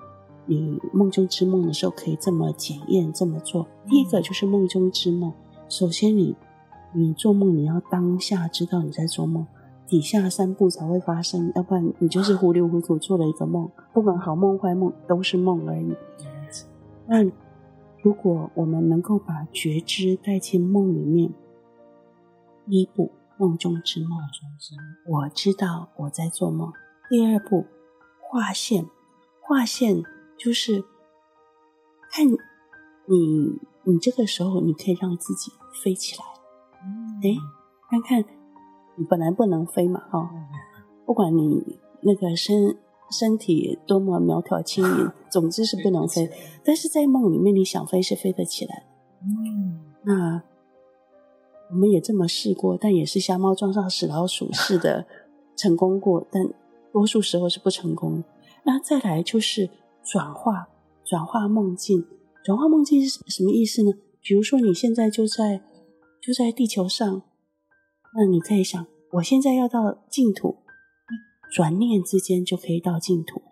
[0.47, 3.67] 你梦中之梦的时候，可以这么检验这么做。
[3.88, 5.31] 第一个就是梦中之梦，
[5.69, 6.36] 首先你
[6.93, 9.45] 你做梦，你要当下知道你在做梦。
[9.86, 15.95] 底下三步才会发生，要不然你就是糊里糊涂做了一个梦，不管好梦坏梦都是梦而已。
[17.07, 17.23] 那
[18.01, 21.33] 如果我们能够把觉知带进梦里面，
[22.65, 24.19] 第一步梦中之梦，
[25.07, 26.73] 我知道我在做梦。
[27.10, 27.65] 第二步
[28.19, 28.86] 划线，
[29.41, 30.03] 划线
[30.38, 30.84] 就是
[32.12, 32.28] 看
[33.06, 35.52] 你，你这个时候你可以让自己
[35.84, 36.23] 飞起来，
[37.23, 37.36] 哎，
[37.89, 38.26] 看看。
[39.00, 40.30] 你本来不能飞嘛，哈、哦，
[41.06, 42.76] 不管你那个身
[43.12, 46.28] 身体多么苗条轻盈， 总之是不能飞。
[46.63, 48.88] 但是在梦里面，你想飞是飞得起来。
[49.21, 50.41] 嗯，那
[51.69, 55.06] 我们也这么试过，但也是瞎猫撞上死老鼠似的
[55.56, 56.50] 成功过，但
[56.91, 58.23] 多数时候是不成功。
[58.63, 59.69] 那再来就是
[60.11, 60.69] 转化，
[61.05, 62.05] 转化梦境。
[62.43, 63.91] 转化梦境是什么意思呢？
[64.21, 65.61] 比如说你现在就在
[66.21, 67.21] 就在地球上。
[68.15, 70.55] 那你可以想，我现在要到净土，
[71.53, 73.45] 转念之间就可以到净土了。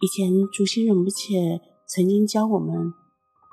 [0.00, 2.74] 以前竹心仁波切曾经教我们，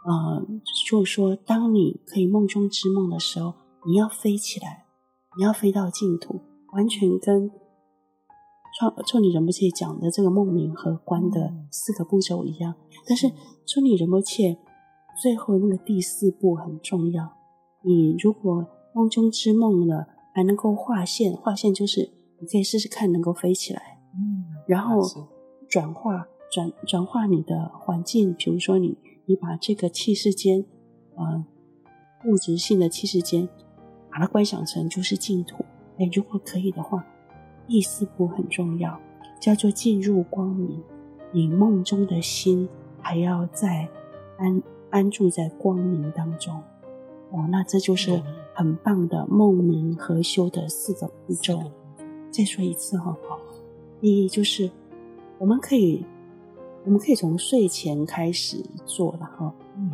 [0.07, 0.47] 呃，
[0.89, 3.53] 就说，当你可以梦中之梦的时候，
[3.85, 4.85] 你要飞起来，
[5.37, 6.41] 你要飞到净土，
[6.73, 7.51] 完全跟
[8.77, 12.75] 创措尼仁波切讲的这个梦明和观的四个步骤一样。
[13.07, 13.27] 但是
[13.65, 14.55] 措尼仁波切
[15.19, 17.27] 最后那个第四步很重要，
[17.81, 25.01] 你如果梦中之梦了，还能够画线，画线就是你可以试试看能够飞起来，嗯，然后
[25.67, 30.63] 转化转转化你的环境，比如说你你把这个气世间，
[31.15, 31.43] 呃，
[32.29, 33.49] 物质性的气世间，
[34.11, 35.65] 把它观想成就是净土。
[35.97, 37.03] 哎，如果可以的话，
[37.67, 38.99] 第四步很重要，
[39.39, 40.81] 叫做进入光明。
[41.31, 42.67] 你梦中的心
[43.01, 43.87] 还要在
[44.37, 46.55] 安安住在光明当中。
[47.31, 51.61] 哦，那这就是很棒的梦明和修的四个步骤。
[52.31, 53.37] 再说一次哈，好，
[53.99, 54.71] 第一就是
[55.37, 56.05] 我们可以，
[56.85, 59.53] 我们可以从睡前开始做了哈。
[59.75, 59.91] 嗯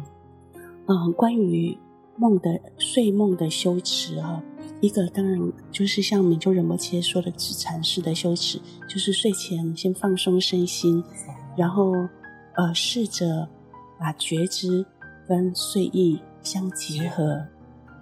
[0.86, 1.76] 嗯，关于
[2.18, 4.42] 梦的睡梦的修持哈，
[4.82, 5.40] 一个当然
[5.72, 11.04] 就是像明就仁波切说的止禅式的修持，就是睡前先放松身心，
[11.56, 11.92] 然后
[12.56, 13.48] 呃试着
[14.00, 14.86] 把觉知
[15.28, 16.20] 跟睡意。
[16.46, 17.42] 相结合，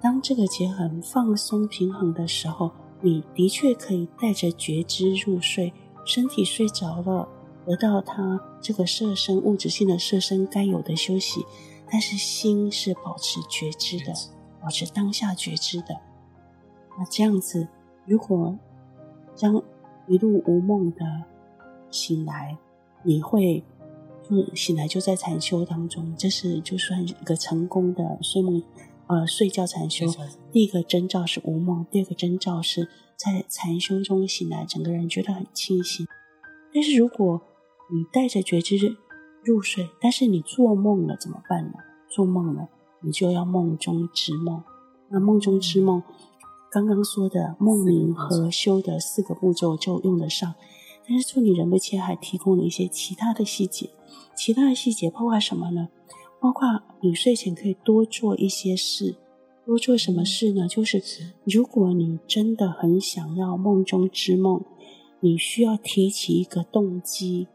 [0.01, 2.71] 当这个结合放松平衡的时候，
[3.01, 5.71] 你的确可以带着觉知入睡，
[6.07, 7.29] 身体睡着了，
[7.67, 11.45] 得到它这个色身物质性的色身该有的休息，
[11.91, 14.13] 但是心是保持觉知的，
[14.61, 15.99] 保持当下觉知的。
[16.97, 17.67] 那这样子，
[18.05, 18.57] 如果
[19.35, 19.61] 将
[20.07, 21.05] 一路无梦的
[21.89, 22.57] 醒来，
[23.03, 23.63] 你会
[24.23, 28.63] 就醒来就在禅修当中，这是就算一个成功的睡梦，
[29.07, 30.05] 呃，睡觉禅修。
[30.51, 36.07] 第一个征兆是无梦，第二个征兆是在禅修中醒来，整个人觉得很清醒。
[36.73, 37.41] 但是如果
[37.91, 38.77] 你带着觉知
[39.43, 41.73] 入睡，但是你做梦了怎么办呢？
[42.09, 42.69] 做梦了，
[43.01, 44.63] 你就要梦中之梦。
[45.09, 46.03] 那梦中之梦，
[46.71, 50.53] 刚刚说的梦明和修的四个步骤就用得上。
[51.07, 53.89] 但是助理仁波切还提供了一些其他的细节，
[54.35, 55.89] 其他的细节包括什么呢？
[56.39, 59.17] 包括你睡前可以多做一些事，
[59.65, 60.67] 多做什么事呢？
[60.67, 61.01] 就是
[61.43, 64.63] 如果你真的很想要梦中之梦，
[65.19, 67.47] 你需要提起一个动机，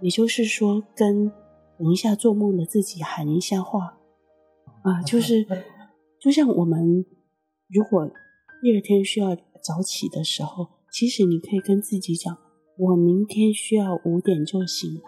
[0.00, 1.30] 也就是说跟
[1.78, 3.98] 等一下做梦的自己喊一下话
[4.82, 5.46] 啊，就是
[6.20, 7.04] 就像我们
[7.68, 8.10] 如果
[8.62, 12.36] 第二天需要早起的时候，其实你可以跟自己讲。
[12.78, 15.00] 我明天需要五点就醒来，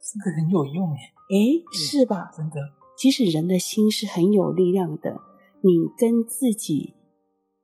[0.00, 0.98] 这个很有用耶。
[1.30, 2.30] 诶，是吧？
[2.36, 2.56] 真的，
[2.96, 5.20] 其实人的心是很有力量的。
[5.60, 6.94] 你跟自己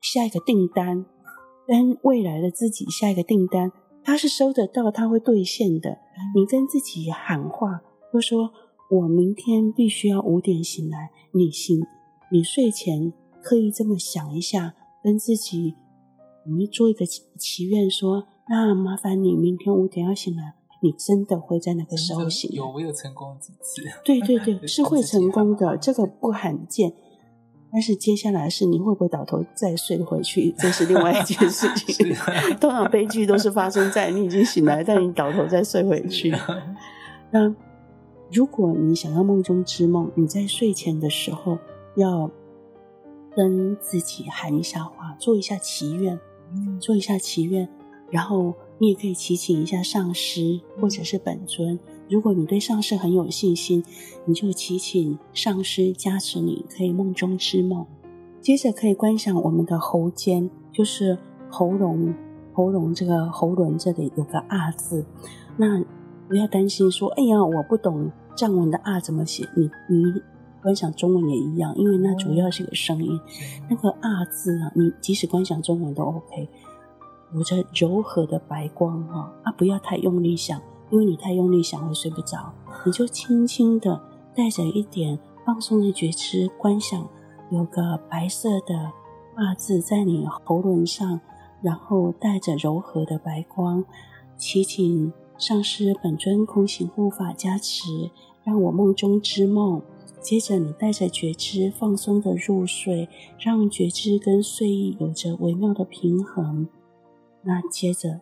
[0.01, 1.07] 下一个订单，
[1.64, 3.70] 跟未来的自己下一个订单，
[4.05, 5.99] 他是收得到，他会兑现的。
[6.35, 7.81] 你跟自己喊话，
[8.12, 8.53] 就说
[8.90, 11.11] 我明天必须要五点醒来。
[11.33, 11.83] 你醒，
[12.31, 13.12] 你睡前
[13.43, 15.75] 刻意这么想一下，跟自己，
[16.47, 18.27] 你做一个祈愿说。
[18.47, 22.51] 那麻烦你明天五点要醒来，你真的会在那个时候醒？
[22.53, 23.83] 有，我有成功几次。
[24.05, 26.93] 对对 对，是会成功的，这个不罕见。
[27.75, 32.15] 但是接下来是你会不会倒头再睡回去，这是另外一件事情。
[32.61, 36.33] 通常悲剧都是发生在你已经醒来，但你倒头再睡回去。
[37.33, 37.53] 那
[38.31, 41.59] 如果你想要梦中之梦，你在睡前的时候
[41.97, 42.31] 要
[43.35, 46.17] 跟自己喊一下话，做一下祈愿，
[46.79, 47.69] 做一下祈愿。
[48.09, 51.77] 然后你也可以祈请一下上师或者是本尊。
[52.09, 53.83] 如果你对上师很有信心，
[54.27, 57.87] 你就祈请上师加持你，可以梦中之梦。
[58.40, 61.17] 接着可以观想我们的喉间，就是
[61.49, 62.14] 喉咙，
[62.53, 65.05] 喉咙这个喉轮这里有个“啊”字。
[65.57, 65.83] 那
[66.29, 69.49] 不要担心说，哎呀，我不懂藏文的“啊”怎么写。
[69.57, 70.05] 你你
[70.62, 73.19] 观想中文也一样，因为那主要是个声音。
[73.71, 76.49] 那个“啊”字啊，你即使观想中文都 OK。
[77.35, 80.61] 有着柔和的白光哈，啊，不要太用力想，
[80.94, 82.54] 因为你太用力想会睡不着。
[82.87, 84.00] 你就轻轻的
[84.33, 87.09] 带着一点放松的觉知观想，
[87.50, 88.92] 有个白色的
[89.35, 91.20] “啊”字在你喉轮上，
[91.61, 93.85] 然后带着柔和的白光，
[94.37, 98.11] 祈请上师本尊空行护法加持，
[98.44, 99.83] 让我梦中之梦。
[100.20, 106.68] 接着你带着觉知放松的入睡，让觉知跟睡意有着微妙的平衡。
[107.42, 108.20] 那接着，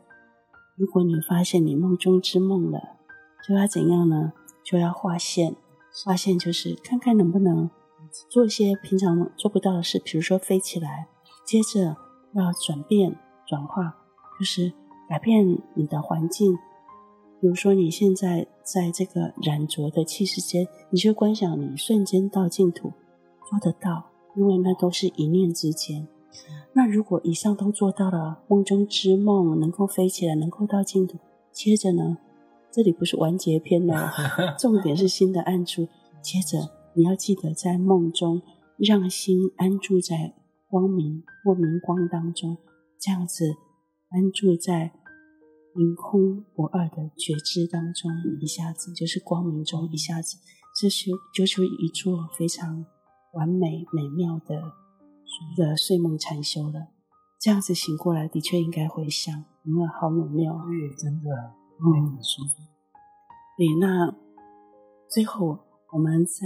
[0.82, 2.96] 如果你发现你梦中之梦了，
[3.46, 4.32] 就要怎样呢？
[4.64, 5.54] 就要画线。
[6.04, 7.70] 画线就是看看能不能
[8.28, 11.06] 做一些平常做不到的事，比如说飞起来。
[11.46, 11.96] 接着
[12.34, 13.16] 要转变、
[13.46, 13.94] 转化，
[14.36, 14.72] 就是
[15.08, 16.56] 改变你的环境。
[17.40, 22.92] 比如说你现在在这个染浊的气世间，你就观想你瞬间到净土，
[23.48, 26.08] 做得到，因为那都是一念之间。
[26.74, 31.18] 那如果以上都做到了，梦中之梦能够飞起来，能够到净土，
[31.52, 32.18] 接着呢，
[32.70, 34.10] 这里不是完结篇了，
[34.58, 35.88] 重点是心的安住。
[36.22, 36.58] 接着
[36.94, 38.40] 你要记得在梦中
[38.78, 40.34] 让心安住在
[40.68, 42.56] 光明或明光当中，
[42.98, 43.44] 这样子
[44.08, 44.92] 安住在
[45.74, 50.38] 明空不二的觉知当中，一下子就是光明中，一下子
[50.80, 52.86] 这是就是一座非常
[53.34, 54.81] 完美美妙的。
[55.50, 56.88] 一个睡梦禅修了，
[57.40, 60.52] 这样子醒过来的确应该回想，因为好美妙。
[60.66, 61.30] 对，真的，
[61.80, 62.62] 嗯，很舒服。
[63.56, 64.14] 对，那
[65.08, 65.58] 最后
[65.92, 66.40] 我们在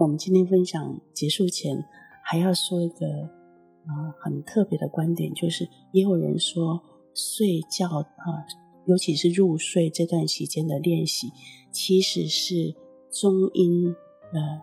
[0.00, 1.84] 我们今天分享结束前，
[2.22, 6.82] 还要说一个呃很特别的观点，就是也有人说
[7.14, 8.44] 睡觉啊、呃，
[8.86, 11.32] 尤其是入睡这段时间的练习，
[11.70, 12.74] 其实是
[13.10, 13.92] 中阴
[14.32, 14.62] 的，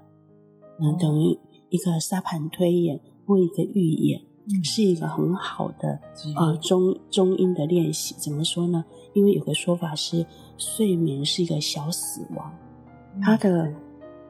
[0.80, 1.38] 嗯、呃，等于
[1.70, 3.00] 一个沙盘推演。
[3.30, 4.20] 做一个预演，
[4.64, 6.00] 是一个很好的
[6.36, 8.16] 呃中中音的练习。
[8.18, 8.84] 怎么说呢？
[9.14, 10.26] 因为有个说法是，
[10.58, 12.52] 睡眠是一个小死亡，
[13.22, 13.72] 它的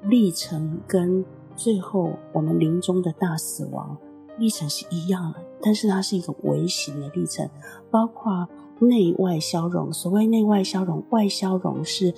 [0.04, 1.24] 历程跟
[1.56, 3.98] 最后我们临终的大死亡
[4.38, 7.50] 历程是一样的，但是它是一个微型的历程，
[7.90, 9.94] 包括内外消融。
[9.94, 12.14] 所谓内外消融，外消融是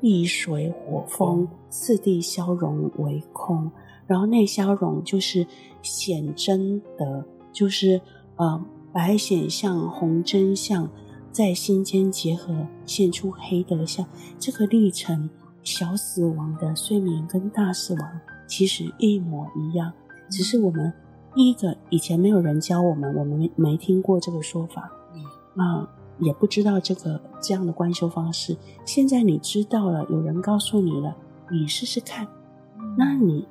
[0.00, 3.70] 地水火风四地消融为空。
[4.06, 5.46] 然后内消融就是
[5.82, 8.00] 显真的，就是
[8.36, 10.88] 呃白显相、红真相
[11.30, 14.06] 在心间结合，现出黑德相。
[14.38, 15.28] 这个历程
[15.62, 19.92] 小死亡的睡眠跟大死亡其实一模一样，
[20.30, 20.92] 只是我们
[21.34, 24.90] 第一个以前没有人教我们，我们没没听过这个说法，
[25.56, 25.88] 啊，
[26.20, 28.56] 也不知道这个这样的观修方式。
[28.84, 31.16] 现在你知道了，有人告诉你了，
[31.50, 32.26] 你试试看。
[32.96, 33.46] 那你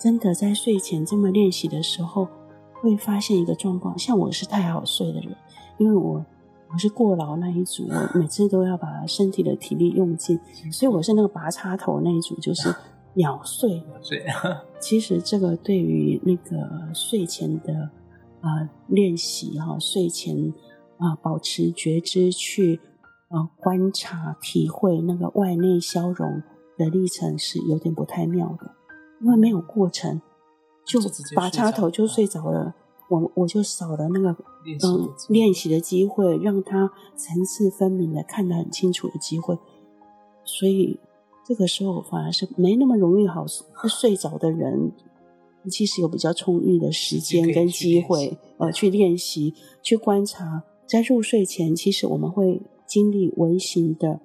[0.00, 2.26] 真的在睡前这么练习的时候，
[2.72, 5.36] 会发现一个状况，像我是太好睡的人，
[5.78, 6.24] 因为我。
[6.72, 10.38] 我是过劳那一组，我每次都要把身体的体力用尽，
[10.70, 12.72] 所以我是那个拔插头那一组，就是
[13.12, 13.82] 秒睡。
[14.00, 14.24] 睡。
[14.78, 17.90] 其实这个对于那个睡前的
[18.40, 20.54] 啊、呃、练习哈，睡前
[20.98, 22.78] 啊、呃、保持觉知去
[23.30, 26.40] 啊、呃、观察体会那个外内消融
[26.78, 28.70] 的历程是有点不太妙的，
[29.20, 30.20] 因为没有过程，
[30.86, 31.00] 就
[31.34, 32.74] 拔插头就睡着了。
[33.08, 39.58] 我我就少了那个嗯练习的机会，让他层次分明的看得很清楚的机会，
[40.44, 41.00] 所以
[41.44, 43.44] 这个时候反而是没那么容易好
[43.88, 44.92] 睡着的人，
[45.68, 54.20] 其实有比较充裕的时间跟机会呃去练习去观察，在入睡前，其实我们会经历微型的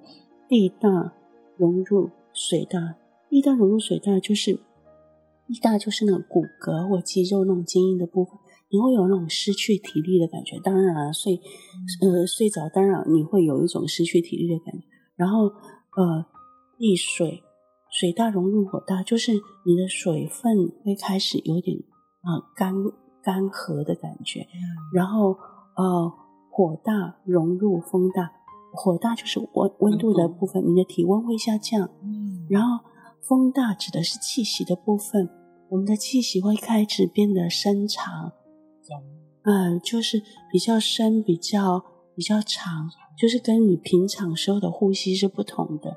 [0.48, 1.12] 地大
[1.56, 2.94] 融入水大，
[3.28, 4.60] 地大融入水大就是
[5.46, 8.34] 地大就是那个骨骼或肌肉那种坚硬的部分。
[8.68, 11.40] 你会有那种失去体力的感觉，当然啊，睡，
[12.02, 14.84] 呃，睡着，当然你会有一种失去体力的感觉。
[15.14, 15.44] 然后，
[15.96, 16.26] 呃，
[16.76, 17.44] 地水，
[17.88, 19.34] 水大融入火大，就是
[19.64, 21.78] 你的水分会开始有点
[22.22, 22.74] 啊、呃、干
[23.22, 24.44] 干涸的感觉。
[24.92, 25.38] 然后，
[25.76, 26.12] 呃，
[26.50, 28.32] 火大融入风大，
[28.74, 31.88] 火大就是温温度的部分，你的体温会下降。
[32.50, 32.84] 然后，
[33.22, 35.30] 风大指的是气息的部分，
[35.68, 38.32] 我们的气息会开始变得深长。
[39.42, 41.84] 嗯，就是比较深，比较
[42.16, 45.96] 比较长，就是跟你平常时候的呼吸是不同的。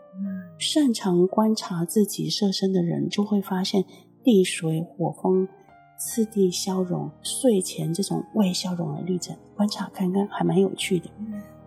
[0.60, 3.84] 擅长观察自己色身的人，就会发现
[4.24, 5.48] 地水火风
[5.98, 11.10] 次第消融，睡前这种外消融的历程，观察看看还蛮有趣的。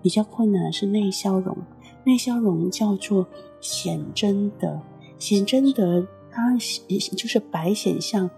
[0.01, 1.57] 比较困难的是内消融，
[2.05, 3.27] 内消融叫做
[3.61, 4.81] 显真德，
[5.19, 8.29] 显真德它就是白显像。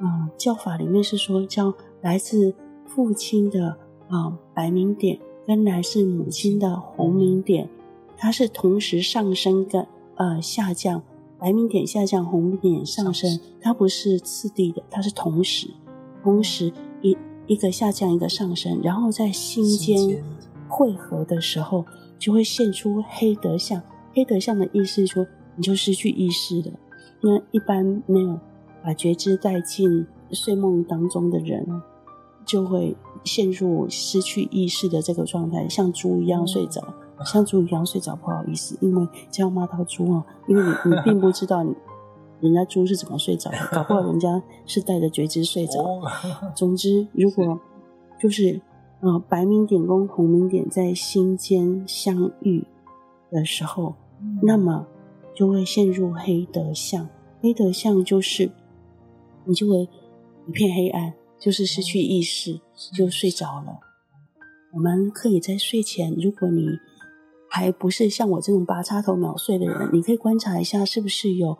[0.00, 1.72] 嗯，教法里面是说叫。
[2.02, 2.52] 来自
[2.84, 3.68] 父亲的
[4.08, 7.68] 啊、呃、白明点，跟来自母亲的红明点，
[8.16, 9.86] 它是同时上升跟
[10.16, 11.00] 呃下降，
[11.38, 15.68] 白明点下降，红明点上升，它不是次第的，它是同时，
[16.24, 20.20] 同时一一个下降，一个上升，然后在心间
[20.66, 21.84] 汇合的时候，
[22.18, 23.80] 就会现出黑德相。
[24.12, 26.72] 黑德相的意思说，你就失去意识了。
[27.22, 28.38] 那一般没有
[28.82, 31.82] 把觉知带进睡梦当中的人。
[32.44, 36.82] 就会陷入失去意识的这个状态，像猪一样睡着，
[37.16, 38.16] 嗯、 像猪一样睡着。
[38.16, 41.72] 不好意思，因为这样骂到猪啊，因为你你并不知道你
[42.40, 45.80] 人家猪是怎么睡着的，搞不好人家是带着觉知睡着。
[45.82, 46.02] 哦、
[46.56, 47.60] 总之，如果
[48.20, 48.60] 就是
[49.00, 52.66] 呃白明点跟红明点在心间相遇
[53.30, 54.84] 的时候，嗯、那么
[55.34, 57.08] 就会陷入黑德相。
[57.40, 58.50] 黑德相就是
[59.44, 59.88] 你就会
[60.46, 61.14] 一片黑暗。
[61.38, 62.60] 就是失去意识，
[62.96, 63.80] 就睡着了。
[64.72, 66.78] 我们可以在睡前，如果你
[67.50, 71.58] 还不是像我这种拔插头秒睡的人，你可以观察一下是不是有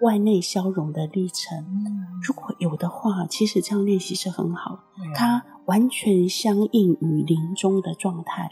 [0.00, 1.62] 外内消融的历程。
[2.26, 4.80] 如果有的话，其实这样练习是很好，
[5.14, 8.50] 它完全相应于临终的状态。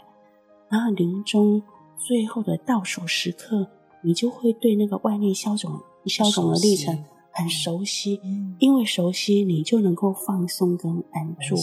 [0.69, 1.63] 然后临终
[1.97, 3.67] 最后的倒数时刻，
[4.05, 7.03] 你就会对那个外力消肿、消肿的历程。
[7.37, 8.21] 很熟悉，
[8.59, 11.57] 因为熟悉，你就能够放松跟安住。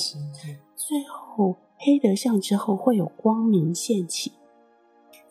[0.76, 4.32] 最后黑德相之后会有光明现起，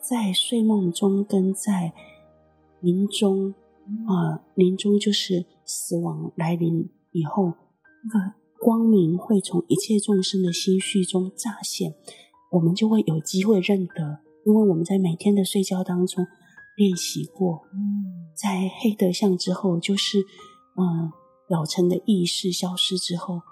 [0.00, 1.92] 在睡梦中跟在
[2.80, 3.54] 临终
[4.08, 7.52] 啊，临终就是死亡来临以后，
[8.02, 11.94] 那个光明会从一切众生的心绪中乍现，
[12.50, 16.26] 我们就会有机会认得，因为我们在每天的睡觉当中。
[16.74, 17.62] 练习过，
[18.34, 20.18] 在黑德相之后，就是
[20.76, 21.12] 嗯，
[21.46, 23.42] 表层的意识消失之后，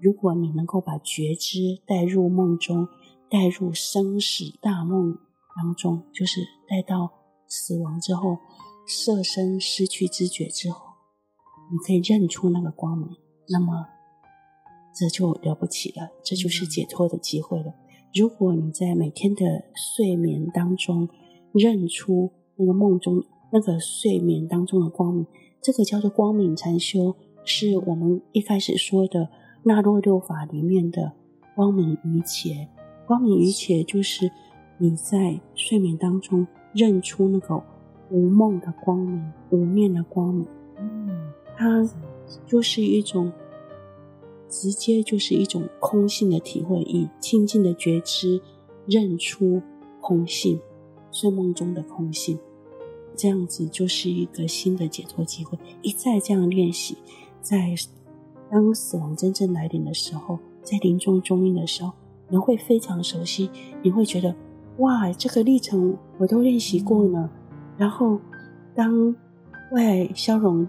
[0.00, 2.88] 如果你能够把觉知带入梦中，
[3.28, 5.18] 带入生死大梦
[5.54, 7.12] 当中，就是带到
[7.46, 8.38] 死亡之后，
[8.86, 10.80] 色身失去知觉之后，
[11.70, 13.08] 你可以认出那个光明，
[13.50, 13.86] 那么
[14.98, 17.74] 这就了不起了，这就是解脱的机会了。
[18.14, 21.10] 如果你在每天的睡眠当中
[21.52, 22.32] 认出。
[22.60, 25.26] 那个梦中，那个睡眠当中的光明，
[25.62, 29.30] 这个叫做光明禅修，是我们一开始说的
[29.62, 31.12] 那洛六法里面的
[31.56, 32.68] 光明瑜伽。
[33.06, 34.30] 光明瑜伽就是
[34.76, 37.62] 你在睡眠当中认出那个
[38.10, 40.46] 无梦的光明，无念的光明。
[40.78, 41.82] 嗯，它
[42.46, 43.32] 就是一种
[44.50, 48.40] 直接就是一种空性的体会，以清净的觉知
[48.86, 49.62] 认出
[50.00, 50.60] 空性，
[51.10, 52.38] 睡梦中的空性，
[53.20, 55.58] 这样子就是一个新的解脱机会。
[55.82, 56.96] 一再这样练习，
[57.42, 57.74] 在
[58.50, 61.92] 当死亡真正来临的时候，在临终终阴的时候，
[62.30, 63.50] 你会非常熟悉，
[63.82, 64.34] 你会觉得
[64.78, 67.28] 哇，这个历程我都练习过呢。
[67.76, 68.18] 然后，
[68.74, 69.14] 当
[69.72, 70.66] 外消融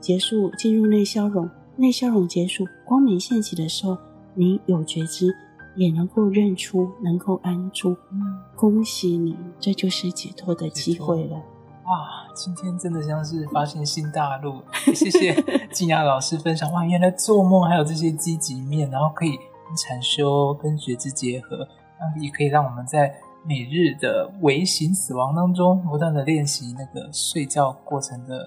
[0.00, 3.98] 结束，进入内消融，内消融结束，光明现起的时候，
[4.34, 5.34] 你有觉知，
[5.74, 7.96] 也能够认出，能够安住。
[8.12, 11.42] 嗯，恭喜你，这就是解脱的机会了。
[11.88, 14.62] 哇，今天真的像是发现新大陆。
[14.94, 15.34] 谢谢
[15.72, 16.70] 静雅老师分享。
[16.72, 21.66] 哇，原来做梦还有这些积极面，然后可以跟禅修跟觉知结合，
[21.98, 23.14] 那也可以让我们在。
[23.44, 28.46] 每日的微型死亡当中，不断的练习那个睡觉过程的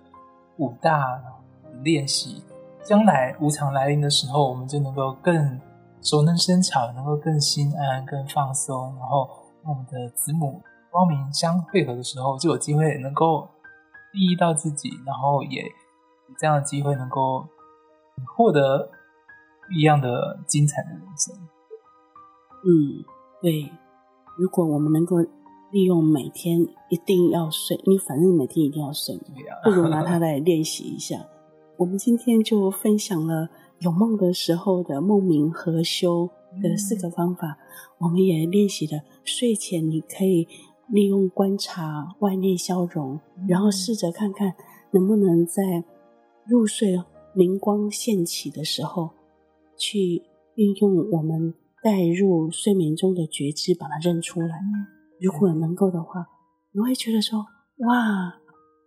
[0.57, 1.19] 五大
[1.81, 2.43] 练习，
[2.83, 5.59] 将来无常来临的时候，我们就能够更
[6.03, 8.93] 熟能生巧，能够更心安、更放松。
[8.99, 9.27] 然后，
[9.63, 10.61] 我们的子母
[10.91, 13.47] 光明相汇合的时候，就有机会能够
[14.13, 17.47] 利益到自己，然后也有这样的机会能够
[18.35, 18.89] 获得
[19.67, 21.35] 不一样的精彩的人生。
[22.63, 23.03] 嗯，
[23.41, 23.71] 对。
[24.37, 25.17] 如果我们能够
[25.71, 29.19] 利用每天一定要睡，你反正每天一定要睡，
[29.63, 31.17] 不如拿它来练习一下。
[31.77, 36.29] 我们今天就分享了有梦的时候的梦冥和修
[36.61, 37.57] 的四个方法，嗯、
[37.99, 40.47] 我们也练习了睡前你可以
[40.91, 44.53] 利用观察外内消融，嗯、然后试着看看
[44.91, 45.83] 能不能在
[46.45, 46.95] 入睡
[47.33, 49.11] 灵光现起的时候
[49.77, 50.21] 去
[50.55, 51.55] 运用我们。
[51.83, 54.59] 带入睡眠中的觉知，把它认出来。
[55.19, 56.27] 如果能够的话，
[56.73, 57.39] 你会觉得说
[57.89, 58.35] ：“哇，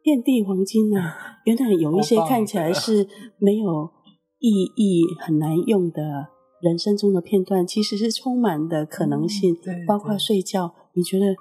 [0.01, 3.91] 遍地黄金啊！” 原来有一些看起来是没有
[4.39, 6.29] 意义、很难用的
[6.63, 9.57] 人生中的片段，其实是充满的可能性。
[9.89, 11.35] 包括睡觉，你觉得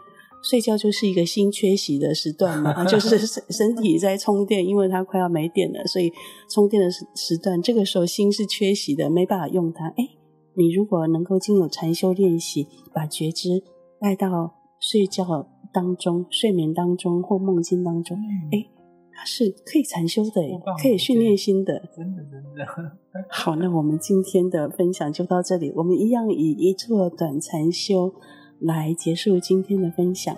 [0.43, 2.85] 睡觉就是一个心缺席的时段嘛？
[2.85, 6.11] 就是 身身体在充电，因为它快要没电了，所以
[6.49, 9.87] 充电的时时段，这个时候心是缺席的，没办法用它。
[9.97, 10.09] 哎。
[10.55, 13.63] 你如果能够经由禅修练习，把觉知
[13.99, 18.15] 带到睡觉当中、睡眠当中或梦境当中，
[18.51, 18.65] 哎、嗯，
[19.11, 20.31] 它是可以禅修的，
[20.79, 21.81] 可以训练心的。
[21.97, 22.49] 真的，真的。
[23.31, 25.73] 好，那我们今天的分享就到这里。
[25.75, 28.13] 我们一样以一座短禅修
[28.59, 30.35] 来结束今天的分享。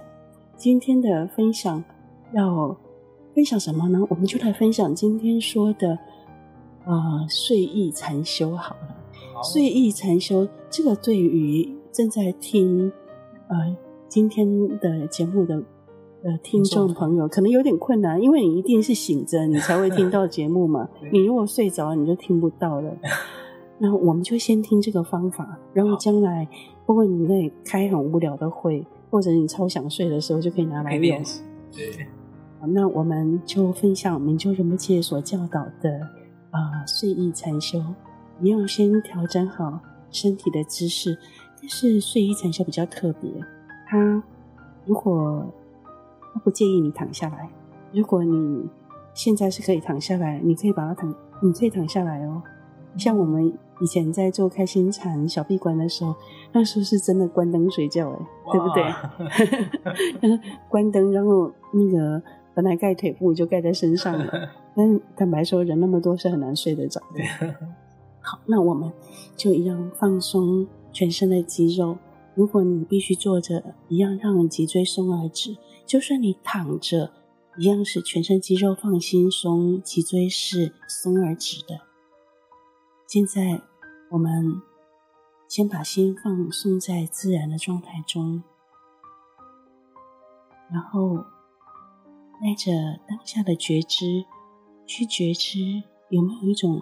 [0.58, 1.84] 今天的分享
[2.34, 2.78] 要
[3.34, 4.00] 分享什么呢？
[4.10, 5.92] 我们就来分享今天说的
[6.86, 8.96] 啊、呃，睡意禅修好了。
[9.44, 12.92] 睡意禅修，这个对于正在听
[13.50, 13.76] 呃
[14.08, 15.62] 今天的节目的
[16.24, 20.88] 呃听众朋友，可能有点困难，因为你一定是醒着，你才会听到节目嘛。
[21.12, 22.98] 你如果睡着，你就听不到了。
[23.78, 26.48] 那我们就先听这个方法，然后将来
[26.86, 31.42] 不过你在开很无聊的会，或者你超想睡的时候，就可以拿来练习。
[31.72, 32.08] 对，
[32.60, 36.00] 好，那我们就分享明就仁波切所教导的
[36.52, 37.84] 啊、呃、睡意禅修。
[38.40, 39.80] 你要先调整好
[40.12, 41.18] 身体的姿势，
[41.60, 43.32] 但是睡意禅修比较特别。
[43.88, 44.24] 他
[44.86, 45.46] 如果
[46.34, 47.50] 他不建议你躺下来，
[47.92, 48.70] 如果你
[49.14, 52.44] 现在是可以躺下来，你可以把它躺，你可以躺下来哦。
[52.98, 56.16] 像我们以前在做开心禅小闭关的时候，
[56.54, 58.70] 那时候是真的关灯睡觉哎，对不
[60.30, 60.40] 对？
[60.70, 62.22] 关灯，然后那个
[62.54, 67.56] 本来盖腿部就盖在身上了， 但坦白说，人那么多是很难睡得着的。
[68.22, 68.92] 好，那我们
[69.36, 71.98] 就一样放松全身的肌肉。
[72.34, 75.56] 如果你必须坐着，一样让脊椎松而直；
[75.86, 77.12] 就算你躺着，
[77.58, 81.80] 一样使全身肌肉放轻松，脊椎是松而直的。
[83.08, 83.62] 现在，
[84.10, 84.62] 我们
[85.48, 88.44] 先把心放松在自然的状态中，
[90.72, 91.18] 然后
[92.42, 94.26] 带着当下的觉知
[94.86, 96.82] 去觉知，有没有一种。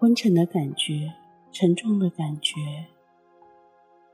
[0.00, 1.14] 昏沉的感觉，
[1.50, 2.60] 沉重的感觉，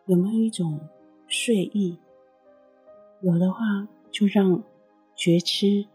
[0.06, 0.78] 有没有一种
[1.26, 1.98] 睡意？
[3.22, 4.62] 有的话，就让
[5.16, 5.88] 觉知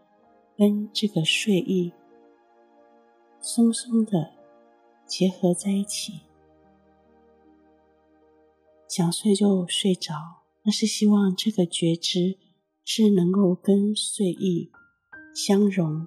[0.54, 1.94] 跟这个睡意
[3.40, 4.32] 松松的
[5.06, 6.20] 结合在一起。
[8.88, 12.38] 想睡就睡着，那是希望这个觉知
[12.84, 14.70] 是能够跟睡意
[15.34, 16.06] 相融，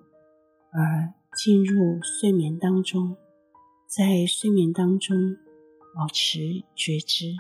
[0.72, 3.16] 而进入睡眠当中。
[3.88, 5.36] 在睡眠当中
[5.95, 7.36] 保持觉知。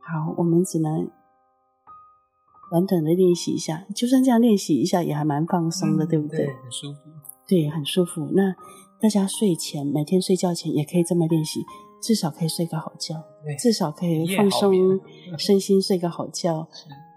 [0.00, 1.10] 好，我们只能
[2.74, 6.38] 短短的练习一下，就算这样练习一下，也还蛮放松的，嗯、对不对？
[6.38, 7.00] 对，很舒服。
[7.46, 8.28] 对，很舒服。
[8.32, 8.52] 那
[9.00, 11.60] 大家睡前，每天睡觉前也可以这么练习，
[12.02, 13.14] 至少可以睡个好觉，
[13.60, 14.72] 至少可以放松
[15.38, 16.66] 身心，睡个好觉。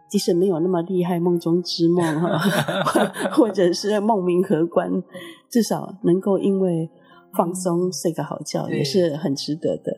[0.08, 2.38] 即使没有那么厉害，梦中之梦哈，
[3.34, 5.04] 或者是梦明合观，
[5.50, 6.90] 至少能够因为
[7.34, 9.98] 放松睡个好觉，也是很值得的。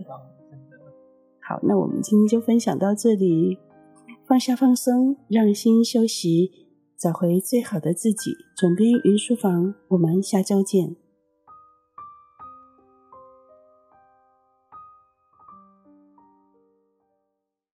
[1.47, 3.57] 好，那我们今天就分享到这里，
[4.29, 6.51] 放下放松，让心休息，
[6.95, 8.35] 找回最好的自己。
[8.55, 10.95] 总编云书房，我们下周见。